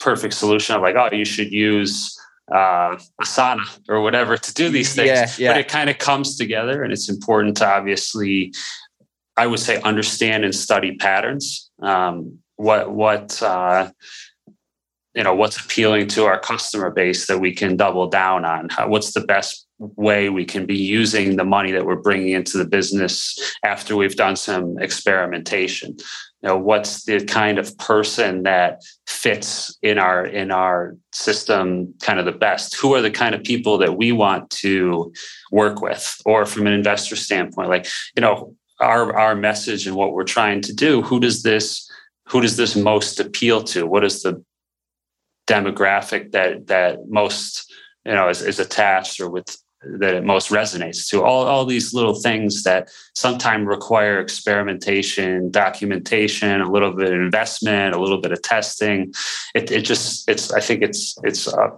[0.00, 2.18] perfect solution of like, oh, you should use
[2.52, 5.08] uh, Asana or whatever to do these things.
[5.08, 5.52] Yeah, yeah.
[5.52, 8.52] But it kind of comes together, and it's important to obviously,
[9.36, 11.70] I would say, understand and study patterns.
[11.80, 13.90] Um, what what uh,
[15.14, 18.68] you know what's appealing to our customer base that we can double down on.
[18.68, 22.58] How, what's the best way we can be using the money that we're bringing into
[22.58, 25.96] the business after we've done some experimentation.
[26.42, 32.18] You know what's the kind of person that fits in our in our system kind
[32.18, 32.76] of the best?
[32.76, 35.12] Who are the kind of people that we want to
[35.50, 36.20] work with?
[36.24, 40.62] Or from an investor standpoint like you know our our message and what we're trying
[40.62, 41.90] to do who does this
[42.30, 43.86] who does this most appeal to?
[43.86, 44.42] What is the
[45.48, 47.72] demographic that that most
[48.06, 51.22] you know is, is attached or with that it most resonates to.
[51.22, 57.94] All, all these little things that sometimes require experimentation documentation a little bit of investment
[57.94, 59.12] a little bit of testing.
[59.54, 61.70] It, it just it's i think it's it's a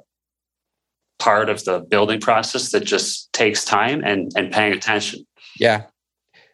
[1.19, 5.25] part of the building process that just takes time and and paying attention.
[5.59, 5.85] Yeah.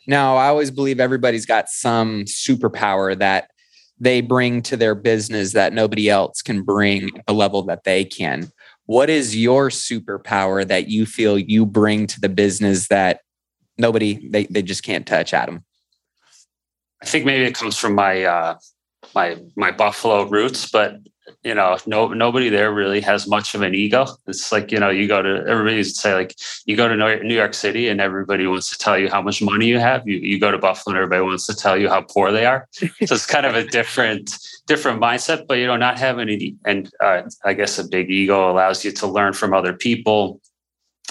[0.07, 3.51] Now i always believe everybody's got some superpower that
[4.01, 8.53] they bring to their business that nobody else can bring the level that they can
[8.89, 13.21] what is your superpower that you feel you bring to the business that
[13.77, 15.63] nobody they, they just can't touch adam?
[17.03, 18.59] I think maybe it comes from my uh
[19.15, 20.97] my my buffalo roots but
[21.45, 24.07] you know, no nobody there really has much of an ego.
[24.27, 26.37] It's like you know, you go to everybody say like
[26.67, 29.67] you go to New York City and everybody wants to tell you how much money
[29.67, 30.07] you have.
[30.07, 32.67] You you go to Buffalo and everybody wants to tell you how poor they are.
[32.73, 34.37] so it's kind of a different
[34.67, 35.47] different mindset.
[35.47, 38.91] But you know, not having any and uh, I guess a big ego allows you
[38.93, 40.41] to learn from other people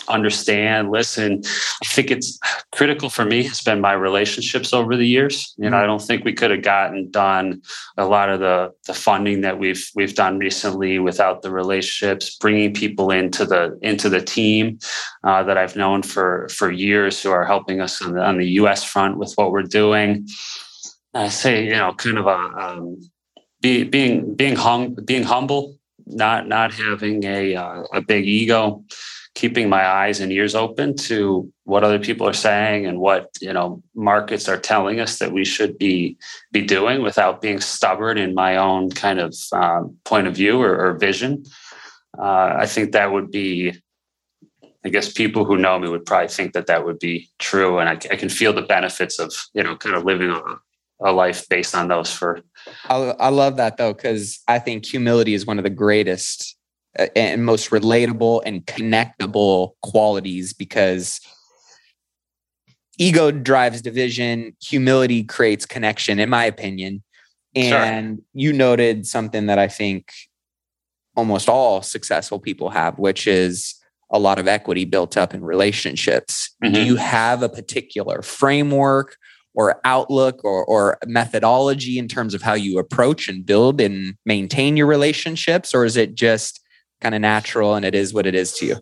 [0.07, 1.41] understand, listen.
[1.45, 2.39] I think it's
[2.71, 5.53] critical for me has been my relationships over the years.
[5.57, 7.61] You know, I don't think we could have gotten done
[7.97, 12.73] a lot of the the funding that we've we've done recently without the relationships, bringing
[12.73, 14.79] people into the into the team
[15.23, 18.47] uh, that I've known for for years who are helping us on the, on the
[18.61, 18.83] U.S.
[18.83, 20.27] front with what we're doing.
[21.13, 22.99] I say, you know, kind of a um,
[23.61, 28.83] be, being being hung being humble, not not having a uh, a big ego
[29.37, 33.53] keeping my eyes and ears open to what other people are saying and what you
[33.53, 36.17] know markets are telling us that we should be
[36.51, 40.73] be doing without being stubborn in my own kind of um, point of view or,
[40.83, 41.43] or vision.
[42.17, 43.73] Uh, I think that would be.
[44.85, 47.89] I guess people who know me would probably think that that would be true, and
[47.89, 50.41] I, I can feel the benefits of you know kind of living a,
[51.01, 52.11] a life based on those.
[52.11, 52.41] For
[52.85, 56.56] I, I love that though, because I think humility is one of the greatest
[57.15, 61.21] and most relatable and connectable qualities because
[62.97, 67.03] ego drives division, humility creates connection, in my opinion.
[67.55, 68.25] And sure.
[68.33, 70.11] you noted something that I think
[71.15, 73.75] almost all successful people have, which is
[74.11, 76.55] a lot of equity built up in relationships.
[76.63, 76.73] Mm-hmm.
[76.73, 79.17] Do you have a particular framework
[79.53, 84.77] or outlook or, or methodology in terms of how you approach and build and maintain
[84.77, 85.73] your relationships?
[85.73, 86.61] Or is it just
[87.01, 88.75] kind of natural and it is what it is to you?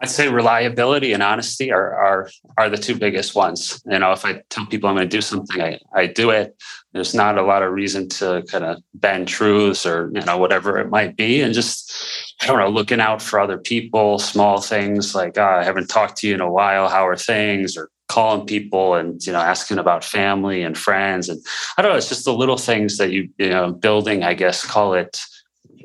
[0.00, 3.80] I'd say reliability and honesty are are are the two biggest ones.
[3.86, 6.54] You know, if I tell people I'm going to do something, I I do it.
[6.92, 10.78] There's not a lot of reason to kind of bend truths or you know whatever
[10.78, 11.94] it might be, and just
[12.42, 16.18] I don't know, looking out for other people, small things like oh, I haven't talked
[16.18, 16.88] to you in a while.
[16.88, 17.76] How are things?
[17.76, 21.40] Or calling people and you know asking about family and friends, and
[21.78, 21.98] I don't know.
[21.98, 24.24] It's just the little things that you you know building.
[24.24, 25.18] I guess call it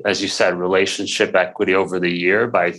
[0.04, 2.74] as you said, relationship equity over the year by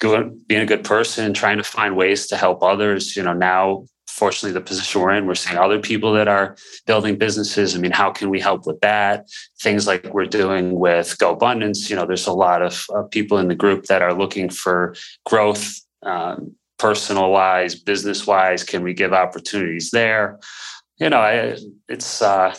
[0.00, 3.16] being a good person, trying to find ways to help others.
[3.16, 7.16] You know, now, fortunately, the position we're in, we're seeing other people that are building
[7.16, 7.76] businesses.
[7.76, 9.26] I mean, how can we help with that?
[9.62, 11.88] Things like we're doing with GoBundance.
[11.88, 14.94] You know, there's a lot of uh, people in the group that are looking for
[15.24, 15.80] growth.
[16.02, 20.40] Um, personal wise business wise can we give opportunities there
[20.98, 21.56] you know I,
[21.88, 22.56] it's uh,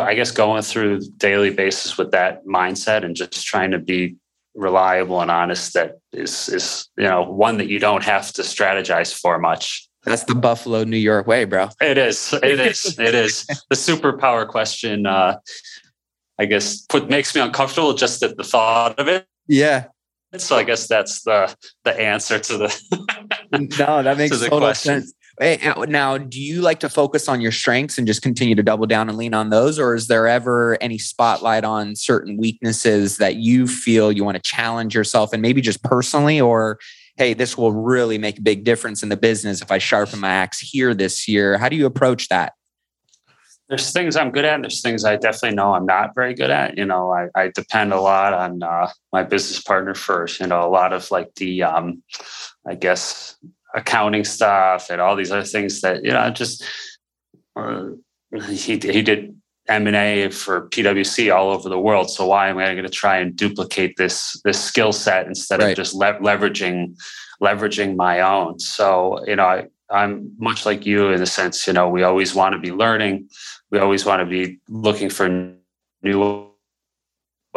[0.00, 4.16] I guess going through daily basis with that mindset and just trying to be
[4.54, 9.14] reliable and honest that is is you know one that you don't have to strategize
[9.14, 9.88] for much.
[10.04, 11.68] That's the Buffalo, New York way, bro.
[11.80, 12.34] It is.
[12.42, 12.98] It is.
[12.98, 13.46] it is.
[13.70, 15.38] The superpower question, uh,
[16.40, 19.26] I guess, put makes me uncomfortable just at the thought of it.
[19.46, 19.86] Yeah.
[20.38, 22.68] So I guess that's the the answer to the
[23.78, 25.02] no, that makes total question.
[25.02, 25.14] sense.
[25.40, 29.08] Now, do you like to focus on your strengths and just continue to double down
[29.08, 29.78] and lean on those?
[29.78, 34.42] Or is there ever any spotlight on certain weaknesses that you feel you want to
[34.42, 36.40] challenge yourself and maybe just personally?
[36.40, 36.78] Or,
[37.16, 40.30] hey, this will really make a big difference in the business if I sharpen my
[40.30, 41.56] axe here this year?
[41.56, 42.52] How do you approach that?
[43.68, 46.76] There's things I'm good at, there's things I definitely know I'm not very good at.
[46.76, 50.40] You know, I, I depend a lot on uh, my business partner first.
[50.40, 52.02] You know, a lot of like the, um,
[52.66, 53.36] I guess,
[53.74, 56.64] accounting stuff and all these other things that you know just
[57.56, 57.88] uh,
[58.50, 59.34] he he did
[59.68, 62.10] M and A for PwC all over the world.
[62.10, 65.70] So why am I going to try and duplicate this this skill set instead right.
[65.70, 66.96] of just le- leveraging
[67.40, 68.58] leveraging my own?
[68.58, 72.34] So you know, I, I'm much like you in the sense, you know, we always
[72.34, 73.28] want to be learning,
[73.70, 75.28] we always want to be looking for
[76.02, 76.51] new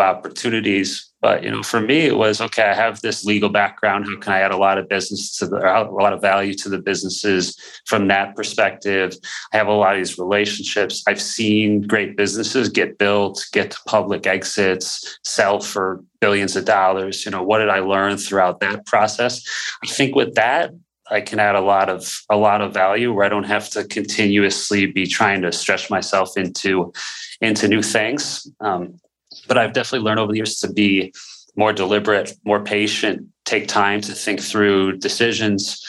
[0.04, 1.12] opportunities.
[1.22, 2.64] But you know, for me, it was okay.
[2.64, 4.06] I have this legal background.
[4.06, 6.70] How can I add a lot of business to the a lot of value to
[6.70, 9.14] the businesses from that perspective?
[9.52, 11.04] I have a lot of these relationships.
[11.08, 17.26] I've seen great businesses get built, get to public exits, sell for billions of dollars.
[17.26, 19.42] You know, what did I learn throughout that process?
[19.84, 20.72] I think with that,
[21.10, 23.84] I can add a lot of a lot of value where I don't have to
[23.84, 26.94] continuously be trying to stretch myself into
[27.42, 28.48] into new things.
[28.60, 29.00] Um,
[29.48, 31.14] but I've definitely learned over the years to be
[31.56, 35.82] more deliberate, more patient, take time to think through decisions.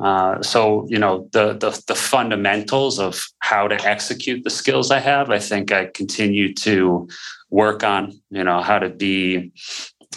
[0.00, 5.00] Uh, so you know the, the, the fundamentals of how to execute the skills I
[5.00, 7.08] have, I think I continue to
[7.50, 8.12] work on.
[8.30, 9.52] You know how to be,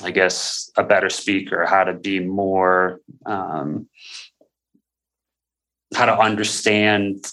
[0.03, 3.87] I guess, a better speaker, how to be more, um,
[5.95, 7.25] how to understand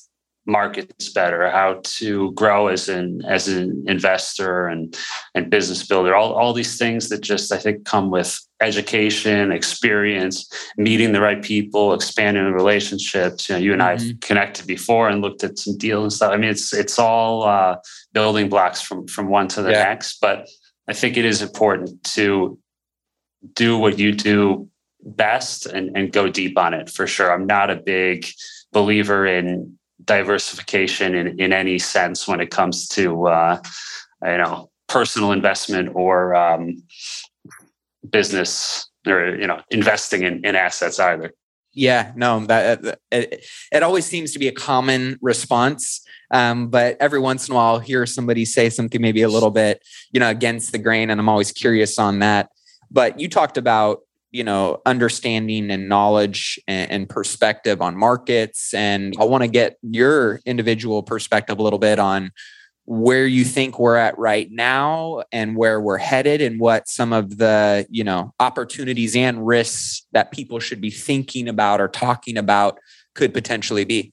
[0.49, 4.97] markets better, how to grow as an as an investor and
[5.35, 6.17] and business builder.
[6.17, 11.43] All all these things that just I think come with education, experience, meeting the right
[11.43, 13.49] people, expanding the relationships.
[13.49, 14.11] You know, you and mm-hmm.
[14.11, 16.33] I connected before and looked at some deals and stuff.
[16.33, 17.77] I mean, it's it's all uh,
[18.13, 19.85] building blocks from from one to the yeah.
[19.85, 20.19] next.
[20.21, 20.49] But
[20.89, 22.59] I think it is important to
[23.55, 24.69] do what you do
[25.03, 27.33] best and, and go deep on it for sure.
[27.33, 28.27] I'm not a big
[28.73, 33.61] believer in diversification in, in any sense when it comes to uh,
[34.23, 36.83] you know personal investment or um,
[38.09, 41.33] business or you know investing in, in assets either.
[41.73, 47.19] Yeah no that it, it always seems to be a common response um, but every
[47.21, 49.83] once in a while I'll hear somebody say something maybe a little bit
[50.13, 52.51] you know against the grain and i'm always curious on that.
[52.91, 54.01] But you talked about
[54.31, 60.41] you know understanding and knowledge and, perspective on markets and i want to get your
[60.45, 62.31] individual perspective a little bit on
[62.85, 67.39] where you think we're at right now and where we're headed and what some of
[67.39, 72.79] the you know opportunities and risks that people should be thinking about or talking about
[73.15, 74.13] could potentially be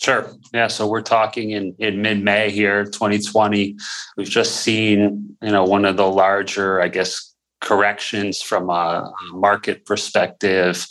[0.00, 0.30] Sure.
[0.54, 0.68] Yeah.
[0.68, 3.76] So we're talking in, in mid May here, 2020.
[4.16, 7.29] We've just seen, you know, one of the larger, I guess,
[7.60, 10.86] corrections from a market perspective,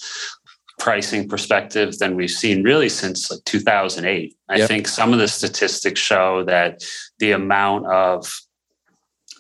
[0.80, 4.36] pricing perspective than we've seen really since like 2008.
[4.48, 4.68] I yep.
[4.68, 6.84] think some of the statistics show that
[7.20, 8.32] the amount of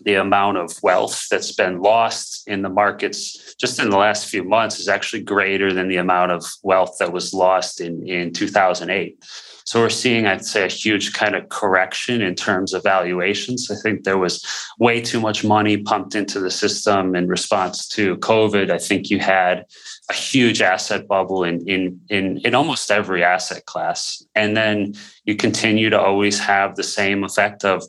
[0.04, 4.44] the amount of wealth that's been lost in the markets just in the last few
[4.44, 9.22] months is actually greater than the amount of wealth that was lost in, in 2008.
[9.70, 13.70] So we're seeing, I'd say, a huge kind of correction in terms of valuations.
[13.70, 14.44] I think there was
[14.80, 18.72] way too much money pumped into the system in response to COVID.
[18.72, 19.68] I think you had
[20.10, 24.26] a huge asset bubble in in in, in almost every asset class.
[24.34, 24.96] And then
[25.26, 27.84] you continue to always have the same effect of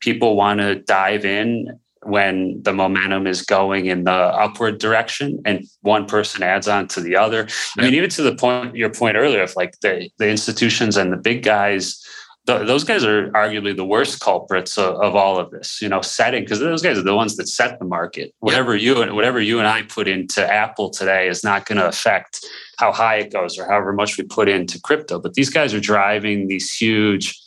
[0.00, 5.64] people want to dive in when the momentum is going in the upward direction and
[5.82, 7.46] one person adds on to the other.
[7.78, 11.12] I mean, even to the point, your point earlier of like the, the institutions and
[11.12, 12.02] the big guys,
[12.46, 16.00] the, those guys are arguably the worst culprits of, of all of this, you know,
[16.00, 18.34] setting, because those guys are the ones that set the market.
[18.40, 21.86] Whatever you and whatever you and I put into Apple today is not going to
[21.86, 22.44] affect
[22.78, 25.20] how high it goes or however much we put into crypto.
[25.20, 27.38] But these guys are driving these huge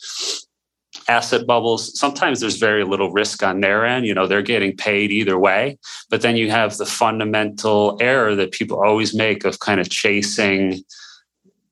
[1.16, 5.10] asset bubbles sometimes there's very little risk on their end you know they're getting paid
[5.10, 5.78] either way.
[6.10, 10.82] But then you have the fundamental error that people always make of kind of chasing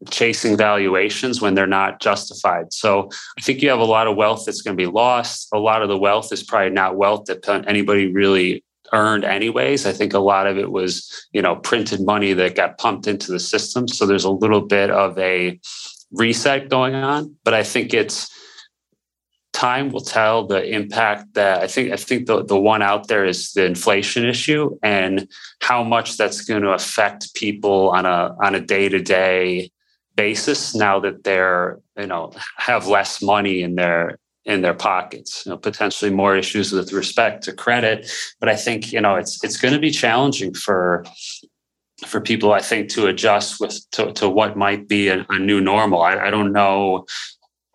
[0.08, 2.72] chasing valuations when they're not justified.
[2.72, 5.48] So i think you have a lot of wealth that's going to be lost.
[5.52, 9.86] A lot of the wealth is probably not wealth that anybody really earned anyways.
[9.86, 10.92] I think a lot of it was
[11.32, 13.88] you know printed money that got pumped into the system.
[13.88, 15.60] So there's a little bit of a
[16.12, 17.36] reset going on.
[17.44, 18.28] But i think it's
[19.60, 23.26] time will tell the impact that I think I think the, the one out there
[23.26, 25.28] is the inflation issue and
[25.60, 29.70] how much that's going to affect people on a on a day-to-day
[30.16, 35.44] basis now that they're you know have less money in their in their pockets.
[35.44, 39.44] You know, potentially more issues with respect to credit but i think you know it's
[39.44, 41.04] it's going to be challenging for
[42.06, 45.60] for people i think to adjust with to, to what might be a, a new
[45.60, 46.00] normal.
[46.00, 47.04] I, I, don't know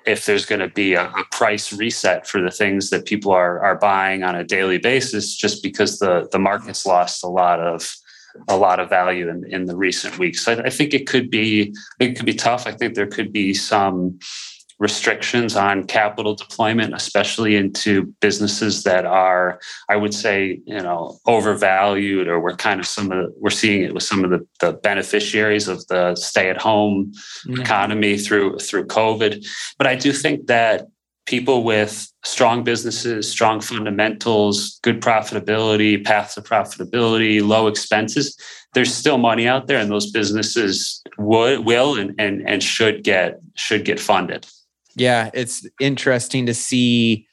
[0.05, 3.59] if there's going to be a, a, price reset for the things that people are
[3.63, 7.95] are buying on a daily basis just because the the market's lost a lot of
[8.47, 10.43] a lot of value in, in the recent weeks.
[10.43, 12.67] So I, I think it could be it could be tough.
[12.67, 14.19] I think there could be some
[14.80, 19.59] restrictions on capital deployment, especially into businesses that are,
[19.89, 23.84] I would say, you know, overvalued, or we're kind of some of the, we're seeing
[23.84, 27.61] it with some of the, the beneficiaries of the stay-at-home mm-hmm.
[27.61, 29.45] economy through through COVID.
[29.78, 30.88] But I do think that
[31.26, 38.38] people with strong businesses, strong fundamentals, good profitability, paths to profitability, low expenses,
[38.73, 43.39] there's still money out there and those businesses would will and, and, and should get
[43.55, 44.45] should get funded.
[44.95, 47.27] Yeah, it's interesting to see.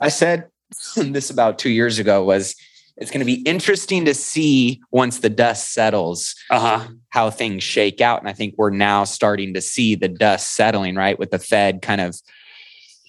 [0.00, 0.48] I said
[0.96, 2.54] this about two years ago was
[2.96, 6.88] it's going to be interesting to see once the dust settles uh-huh.
[7.08, 8.20] how things shake out.
[8.20, 11.18] And I think we're now starting to see the dust settling, right?
[11.18, 12.16] With the Fed kind of,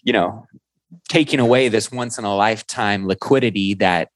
[0.04, 0.48] you know,
[1.08, 4.10] taking away this once in a lifetime liquidity that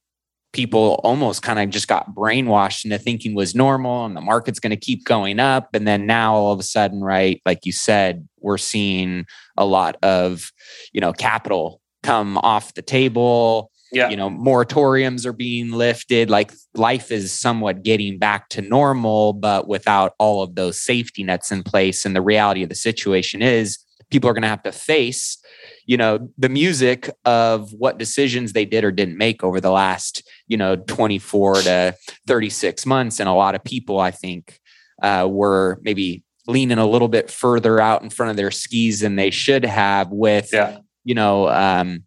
[0.51, 4.71] people almost kind of just got brainwashed into thinking was normal and the market's going
[4.71, 5.69] to keep going up.
[5.73, 9.25] And then now all of a sudden, right, like you said, we're seeing
[9.57, 10.51] a lot of,
[10.91, 13.71] you know, capital come off the table.
[13.91, 14.09] Yeah.
[14.09, 16.29] You know, moratoriums are being lifted.
[16.29, 21.51] Like life is somewhat getting back to normal, but without all of those safety nets
[21.51, 22.05] in place.
[22.05, 23.79] And the reality of the situation is
[24.09, 25.37] people are going to have to face
[25.85, 30.27] you know the music of what decisions they did or didn't make over the last
[30.47, 31.95] you know 24 to
[32.27, 34.59] 36 months and a lot of people i think
[35.01, 39.15] uh, were maybe leaning a little bit further out in front of their skis than
[39.15, 40.79] they should have with yeah.
[41.03, 42.03] you know um,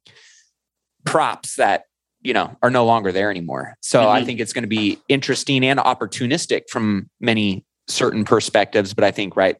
[1.04, 1.84] props that
[2.20, 4.10] you know are no longer there anymore so mm-hmm.
[4.10, 9.10] i think it's going to be interesting and opportunistic from many certain perspectives but i
[9.10, 9.56] think right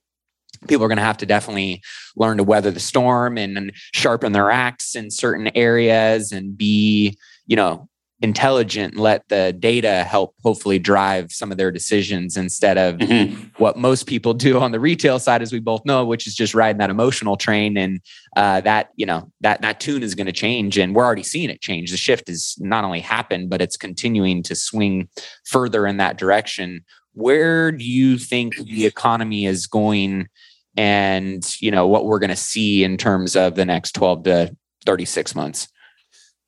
[0.68, 1.82] people are going to have to definitely
[2.16, 7.16] learn to weather the storm and, and, sharpen their axe in certain areas and be
[7.46, 7.88] you know
[8.22, 13.44] intelligent and let the data help hopefully drive some of their decisions instead of mm-hmm.
[13.58, 16.54] what most people do on the retail side as we both know which is just
[16.54, 18.00] riding that emotional train and
[18.36, 21.50] uh, that you know that that tune is going to change and we're already seeing
[21.50, 25.08] it change the shift has not only happened but it's continuing to swing
[25.44, 26.84] further in that direction
[27.14, 30.28] where do you think the economy is going
[30.76, 34.56] and you know what we're going to see in terms of the next 12 to
[34.86, 35.68] 36 months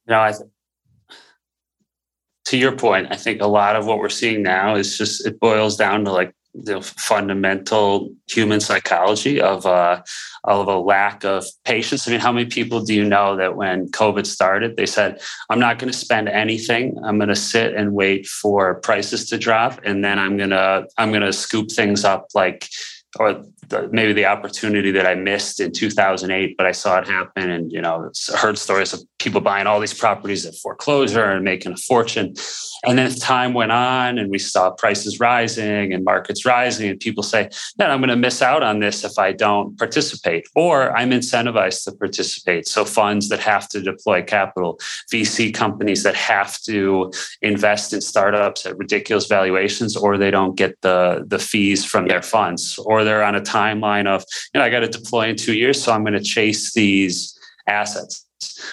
[0.06, 0.42] no I th-
[2.46, 5.40] to your point i think a lot of what we're seeing now is just it
[5.40, 10.00] boils down to like the fundamental human psychology of uh,
[10.44, 12.06] of a lack of patience.
[12.06, 15.20] I mean, how many people do you know that when COVID started, they said,
[15.50, 16.96] "I'm not going to spend anything.
[17.04, 21.12] I'm going to sit and wait for prices to drop, and then I'm gonna I'm
[21.12, 22.68] gonna scoop things up like
[23.18, 23.44] or
[23.90, 27.80] maybe the opportunity that I missed in 2008, but I saw it happen and, you
[27.80, 32.34] know, heard stories of people buying all these properties at foreclosure and making a fortune.
[32.84, 37.00] And then as time went on and we saw prices rising and markets rising and
[37.00, 37.48] people say,
[37.78, 41.84] "Man, I'm going to miss out on this if I don't participate or I'm incentivized
[41.84, 42.68] to participate.
[42.68, 44.78] So funds that have to deploy capital,
[45.12, 50.80] VC companies that have to invest in startups at ridiculous valuations or they don't get
[50.82, 54.70] the, the fees from their funds or they're on a timeline of, you know, I
[54.70, 55.82] got to deploy in two years.
[55.82, 58.26] So I'm going to chase these assets.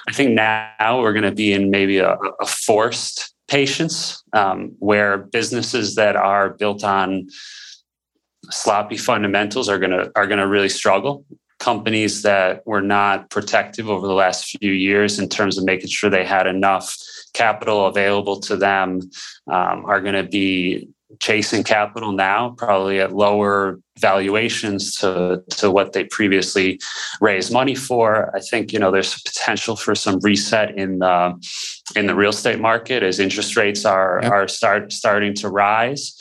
[0.08, 5.18] I think now we're going to be in maybe a, a forced patience um, where
[5.18, 7.28] businesses that are built on
[8.50, 11.26] sloppy fundamentals are going to are going to really struggle
[11.60, 16.10] companies that were not protective over the last few years in terms of making sure
[16.10, 16.98] they had enough
[17.34, 19.00] capital available to them
[19.48, 20.90] um, are going to be
[21.20, 26.80] chasing capital now, probably at lower valuations to, to what they previously
[27.20, 28.36] raised money for.
[28.36, 31.34] I think you know there's potential for some reset in the
[31.96, 34.32] in the real estate market as interest rates are yep.
[34.32, 36.16] are start starting to rise.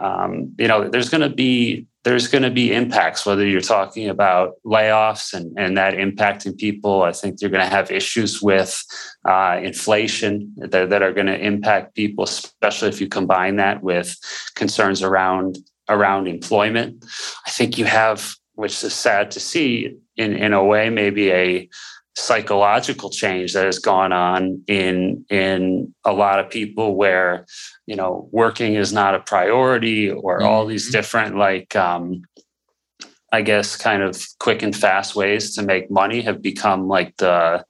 [0.00, 4.08] Um, you know, there's going to be there's going to be impacts whether you're talking
[4.08, 7.02] about layoffs and, and that impacting people.
[7.02, 8.82] I think you're going to have issues with
[9.28, 14.16] uh, inflation that, that are going to impact people especially if you combine that with
[14.54, 15.58] concerns around
[15.90, 17.04] around employment.
[17.46, 21.68] I think you have which is sad to see in, in a way maybe a
[22.16, 27.44] psychological change that has gone on in in a lot of people where
[27.88, 30.98] you know working is not a priority or all these mm-hmm.
[30.98, 32.22] different like um
[33.32, 37.64] i guess kind of quick and fast ways to make money have become like the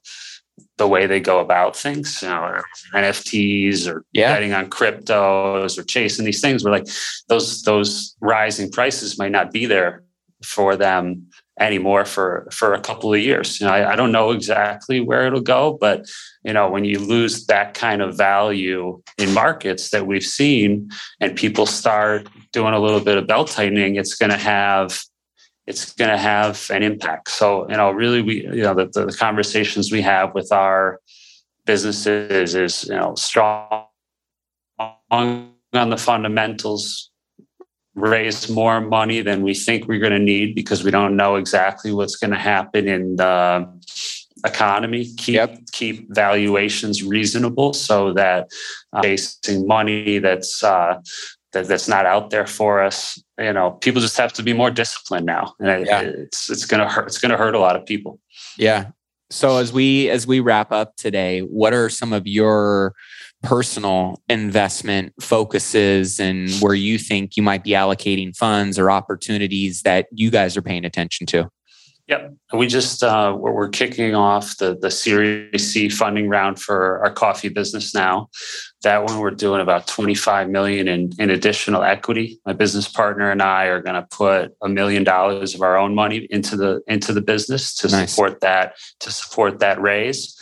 [0.77, 2.61] the way they go about things, you know,
[2.93, 4.33] NFTs or yeah.
[4.33, 6.87] betting on cryptos or chasing these things where like
[7.27, 10.03] those those rising prices might not be there
[10.43, 11.27] for them
[11.59, 13.59] anymore for for a couple of years.
[13.59, 16.05] You know, I, I don't know exactly where it'll go, but
[16.43, 20.89] you know, when you lose that kind of value in markets that we've seen,
[21.19, 25.01] and people start doing a little bit of belt tightening, it's going to have
[25.67, 27.29] it's going to have an impact.
[27.29, 30.99] So, you know, really, we, you know, the, the conversations we have with our
[31.65, 33.85] businesses is, you know, strong
[35.11, 37.08] on the fundamentals,
[37.99, 41.91] raise more money than we think we're going to need because we don't know exactly
[41.91, 43.67] what's going to happen in the
[44.45, 45.05] economy.
[45.17, 45.59] Keep yep.
[45.71, 48.49] keep valuations reasonable so that
[48.93, 50.99] uh, chasing money that's uh,
[51.53, 53.21] that, that's not out there for us.
[53.39, 56.01] You know, people just have to be more disciplined now, and yeah.
[56.01, 57.07] it's it's gonna hurt.
[57.07, 58.19] It's gonna hurt a lot of people.
[58.57, 58.91] Yeah.
[59.31, 62.95] So as we as we wrap up today, what are some of your
[63.43, 70.07] personal investment focuses and where you think you might be allocating funds or opportunities that
[70.11, 71.49] you guys are paying attention to?
[72.09, 77.13] Yep, we just uh, we're kicking off the the Series C funding round for our
[77.13, 78.29] coffee business now.
[78.81, 82.39] That one we're doing about twenty five million in in additional equity.
[82.47, 85.93] My business partner and I are going to put a million dollars of our own
[85.93, 88.09] money into the into the business to nice.
[88.09, 90.35] support that to support that raise.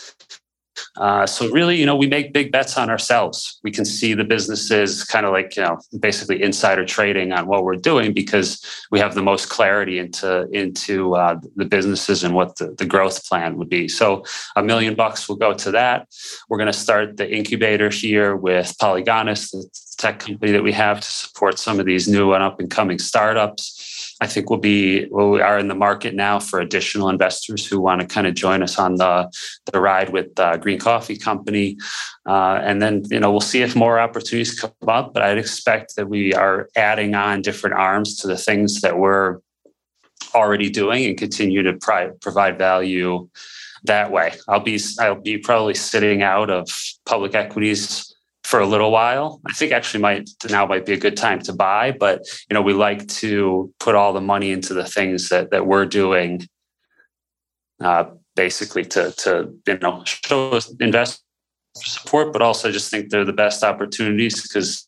[1.00, 3.60] Uh, so really, you know, we make big bets on ourselves.
[3.64, 7.64] We can see the businesses kind of like, you know, basically insider trading on what
[7.64, 12.58] we're doing because we have the most clarity into into uh, the businesses and what
[12.58, 13.88] the, the growth plan would be.
[13.88, 14.24] So
[14.56, 16.08] a million bucks will go to that.
[16.50, 21.02] We're going to start the incubator here with Polygonus, the tech company that we have
[21.02, 23.97] to support some of these new and up and coming startups.
[24.20, 27.80] I think we'll be well, we are in the market now for additional investors who
[27.80, 29.32] want to kind of join us on the
[29.72, 31.78] the ride with uh, Green Coffee Company,
[32.26, 35.14] uh, and then you know we'll see if more opportunities come up.
[35.14, 39.38] But I'd expect that we are adding on different arms to the things that we're
[40.34, 43.30] already doing and continue to pri- provide value
[43.84, 44.34] that way.
[44.48, 46.70] I'll be I'll be probably sitting out of
[47.06, 48.07] public equities
[48.48, 49.42] for a little while.
[49.46, 52.62] I think actually might now might be a good time to buy, but you know,
[52.62, 56.48] we like to put all the money into the things that that we're doing
[57.82, 58.06] uh,
[58.38, 61.22] basically to to you know show invest
[61.76, 64.88] support, but also just think they're the best opportunities because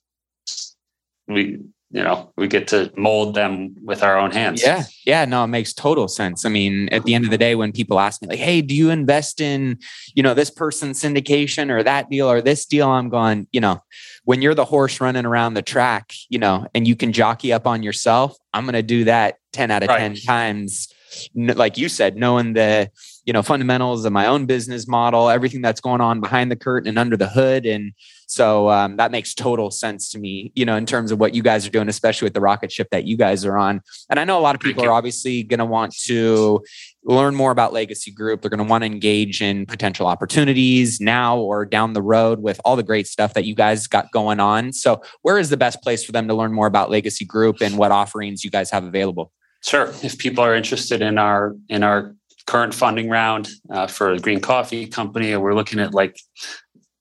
[1.28, 1.60] we
[1.92, 4.62] you know we get to mold them with our own hands.
[4.62, 4.84] Yeah.
[5.06, 6.46] Yeah no it makes total sense.
[6.46, 8.76] I mean at the end of the day when people ask me like hey do
[8.76, 9.80] you invest in
[10.14, 12.90] you know this person's syndication or that deal or this deal?
[12.90, 13.82] I'm going you know
[14.26, 17.66] when you're the horse running around the track you know and you can jockey up
[17.66, 20.00] on yourself i'm going to do that 10 out of right.
[20.00, 20.88] 10 times
[21.36, 22.89] like you said knowing the
[23.26, 26.88] you know fundamentals of my own business model everything that's going on behind the curtain
[26.88, 27.93] and under the hood and
[28.30, 31.41] so um, that makes total sense to me, you know, in terms of what you
[31.41, 33.82] guys are doing, especially with the rocket ship that you guys are on.
[34.07, 36.64] And I know a lot of people are obviously going to want to
[37.03, 38.41] learn more about Legacy Group.
[38.41, 42.62] They're going to want to engage in potential opportunities now or down the road with
[42.64, 44.74] all the great stuff that you guys got going on.
[44.74, 47.80] So, where is the best place for them to learn more about Legacy Group and
[47.80, 49.32] what offerings you guys have available?
[49.64, 49.93] Sure.
[50.03, 52.16] If people are interested in our in our
[52.47, 56.18] current funding round uh, for a green coffee company, we're looking at like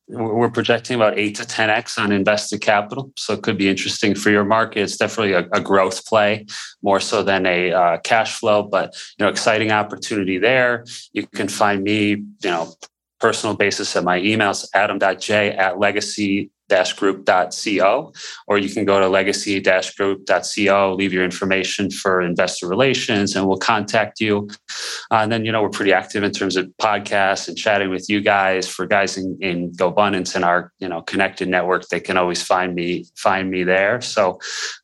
[0.09, 3.13] we're projecting about eight to 10x on invested capital.
[3.17, 4.81] So it could be interesting for your market.
[4.81, 6.47] It's definitely a, a growth play
[6.83, 10.85] more so than a uh, cash flow, but you know, exciting opportunity there.
[11.13, 12.73] You can find me, you know,
[13.21, 16.51] personal basis at my emails, adam.j at legacy
[16.97, 18.13] group.co,
[18.47, 19.61] or you can go to legacy
[19.97, 24.49] group.co, leave your information for investor relations, and we'll contact you.
[25.11, 28.09] Uh, and then, you know, we're pretty active in terms of podcasts and chatting with
[28.09, 28.69] you guys.
[28.69, 32.75] For guys in, in GoBundance and our, you know, connected network, they can always find
[32.75, 34.01] me, find me there.
[34.01, 34.39] So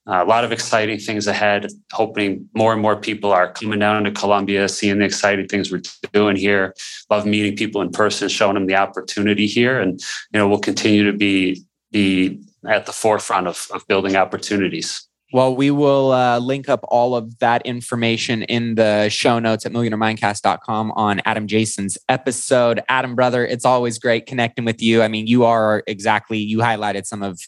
[0.07, 1.67] uh, a lot of exciting things ahead.
[1.93, 5.83] Hoping more and more people are coming down to Colombia, seeing the exciting things we're
[6.13, 6.75] doing here.
[7.11, 10.01] Love meeting people in person, showing them the opportunity here, and
[10.33, 11.65] you know we'll continue to be
[11.95, 15.07] be at the forefront of, of building opportunities.
[15.33, 19.73] Well, we will uh, link up all of that information in the show notes at
[19.73, 22.83] millionairemindcast.com on Adam Jason's episode.
[22.89, 25.03] Adam, brother, it's always great connecting with you.
[25.03, 27.39] I mean, you are exactly, you highlighted some of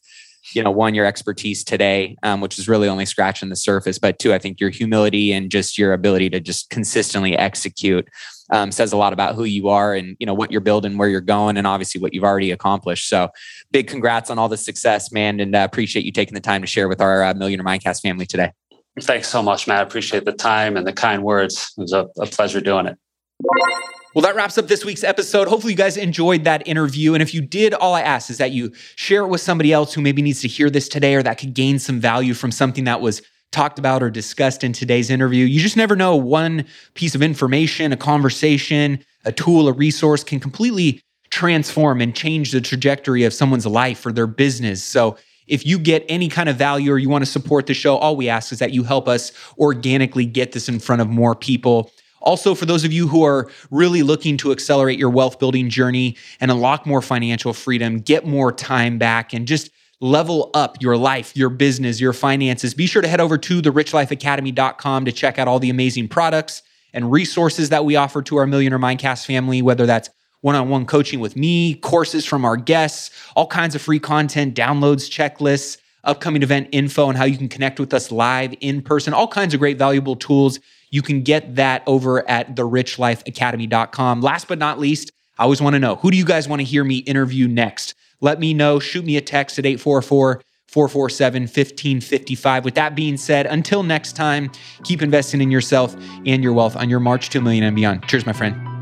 [0.55, 4.21] you know, one, your expertise today, um, which is really only scratching the surface, but
[4.21, 8.09] two, I think your humility and just your ability to just consistently execute
[8.51, 11.09] um, says a lot about who you are and you know what you're building, where
[11.09, 13.09] you're going, and obviously what you've already accomplished.
[13.09, 13.29] So,
[13.71, 16.67] big congrats on all the success, man, and uh, appreciate you taking the time to
[16.67, 18.53] share with our uh, Millionaire Mindcast family today.
[19.01, 19.79] Thanks so much, Matt.
[19.79, 21.73] I appreciate the time and the kind words.
[21.77, 22.99] It was a, a pleasure doing it.
[24.15, 25.47] Well, that wraps up this week's episode.
[25.47, 27.13] Hopefully, you guys enjoyed that interview.
[27.13, 29.93] And if you did, all I ask is that you share it with somebody else
[29.93, 32.85] who maybe needs to hear this today or that could gain some value from something
[32.85, 33.21] that was
[33.53, 35.45] talked about or discussed in today's interview.
[35.45, 36.17] You just never know.
[36.17, 42.53] One piece of information, a conversation, a tool, a resource can completely transform and change
[42.53, 44.83] the trajectory of someone's life or their business.
[44.83, 45.17] So,
[45.47, 48.17] if you get any kind of value or you want to support the show, all
[48.17, 51.93] we ask is that you help us organically get this in front of more people.
[52.21, 56.17] Also, for those of you who are really looking to accelerate your wealth building journey
[56.41, 59.71] and unlock more financial freedom, get more time back, and just
[60.01, 65.05] level up your life, your business, your finances, be sure to head over to therichlifeacademy.com
[65.05, 68.79] to check out all the amazing products and resources that we offer to our Millionaire
[68.79, 73.47] Mindcast family, whether that's one on one coaching with me, courses from our guests, all
[73.47, 77.93] kinds of free content, downloads, checklists, upcoming event info, and how you can connect with
[77.93, 82.29] us live in person, all kinds of great, valuable tools you can get that over
[82.31, 84.21] at therichlifeacademy.com.
[84.21, 86.65] Last but not least, I always want to know who do you guys want to
[86.65, 87.95] hear me interview next?
[88.21, 88.79] Let me know.
[88.79, 92.65] Shoot me a text at 844 447 1555.
[92.65, 94.51] With that being said, until next time,
[94.85, 95.97] keep investing in yourself
[96.27, 98.07] and your wealth on your march to a million and beyond.
[98.09, 98.76] Cheers, my friend.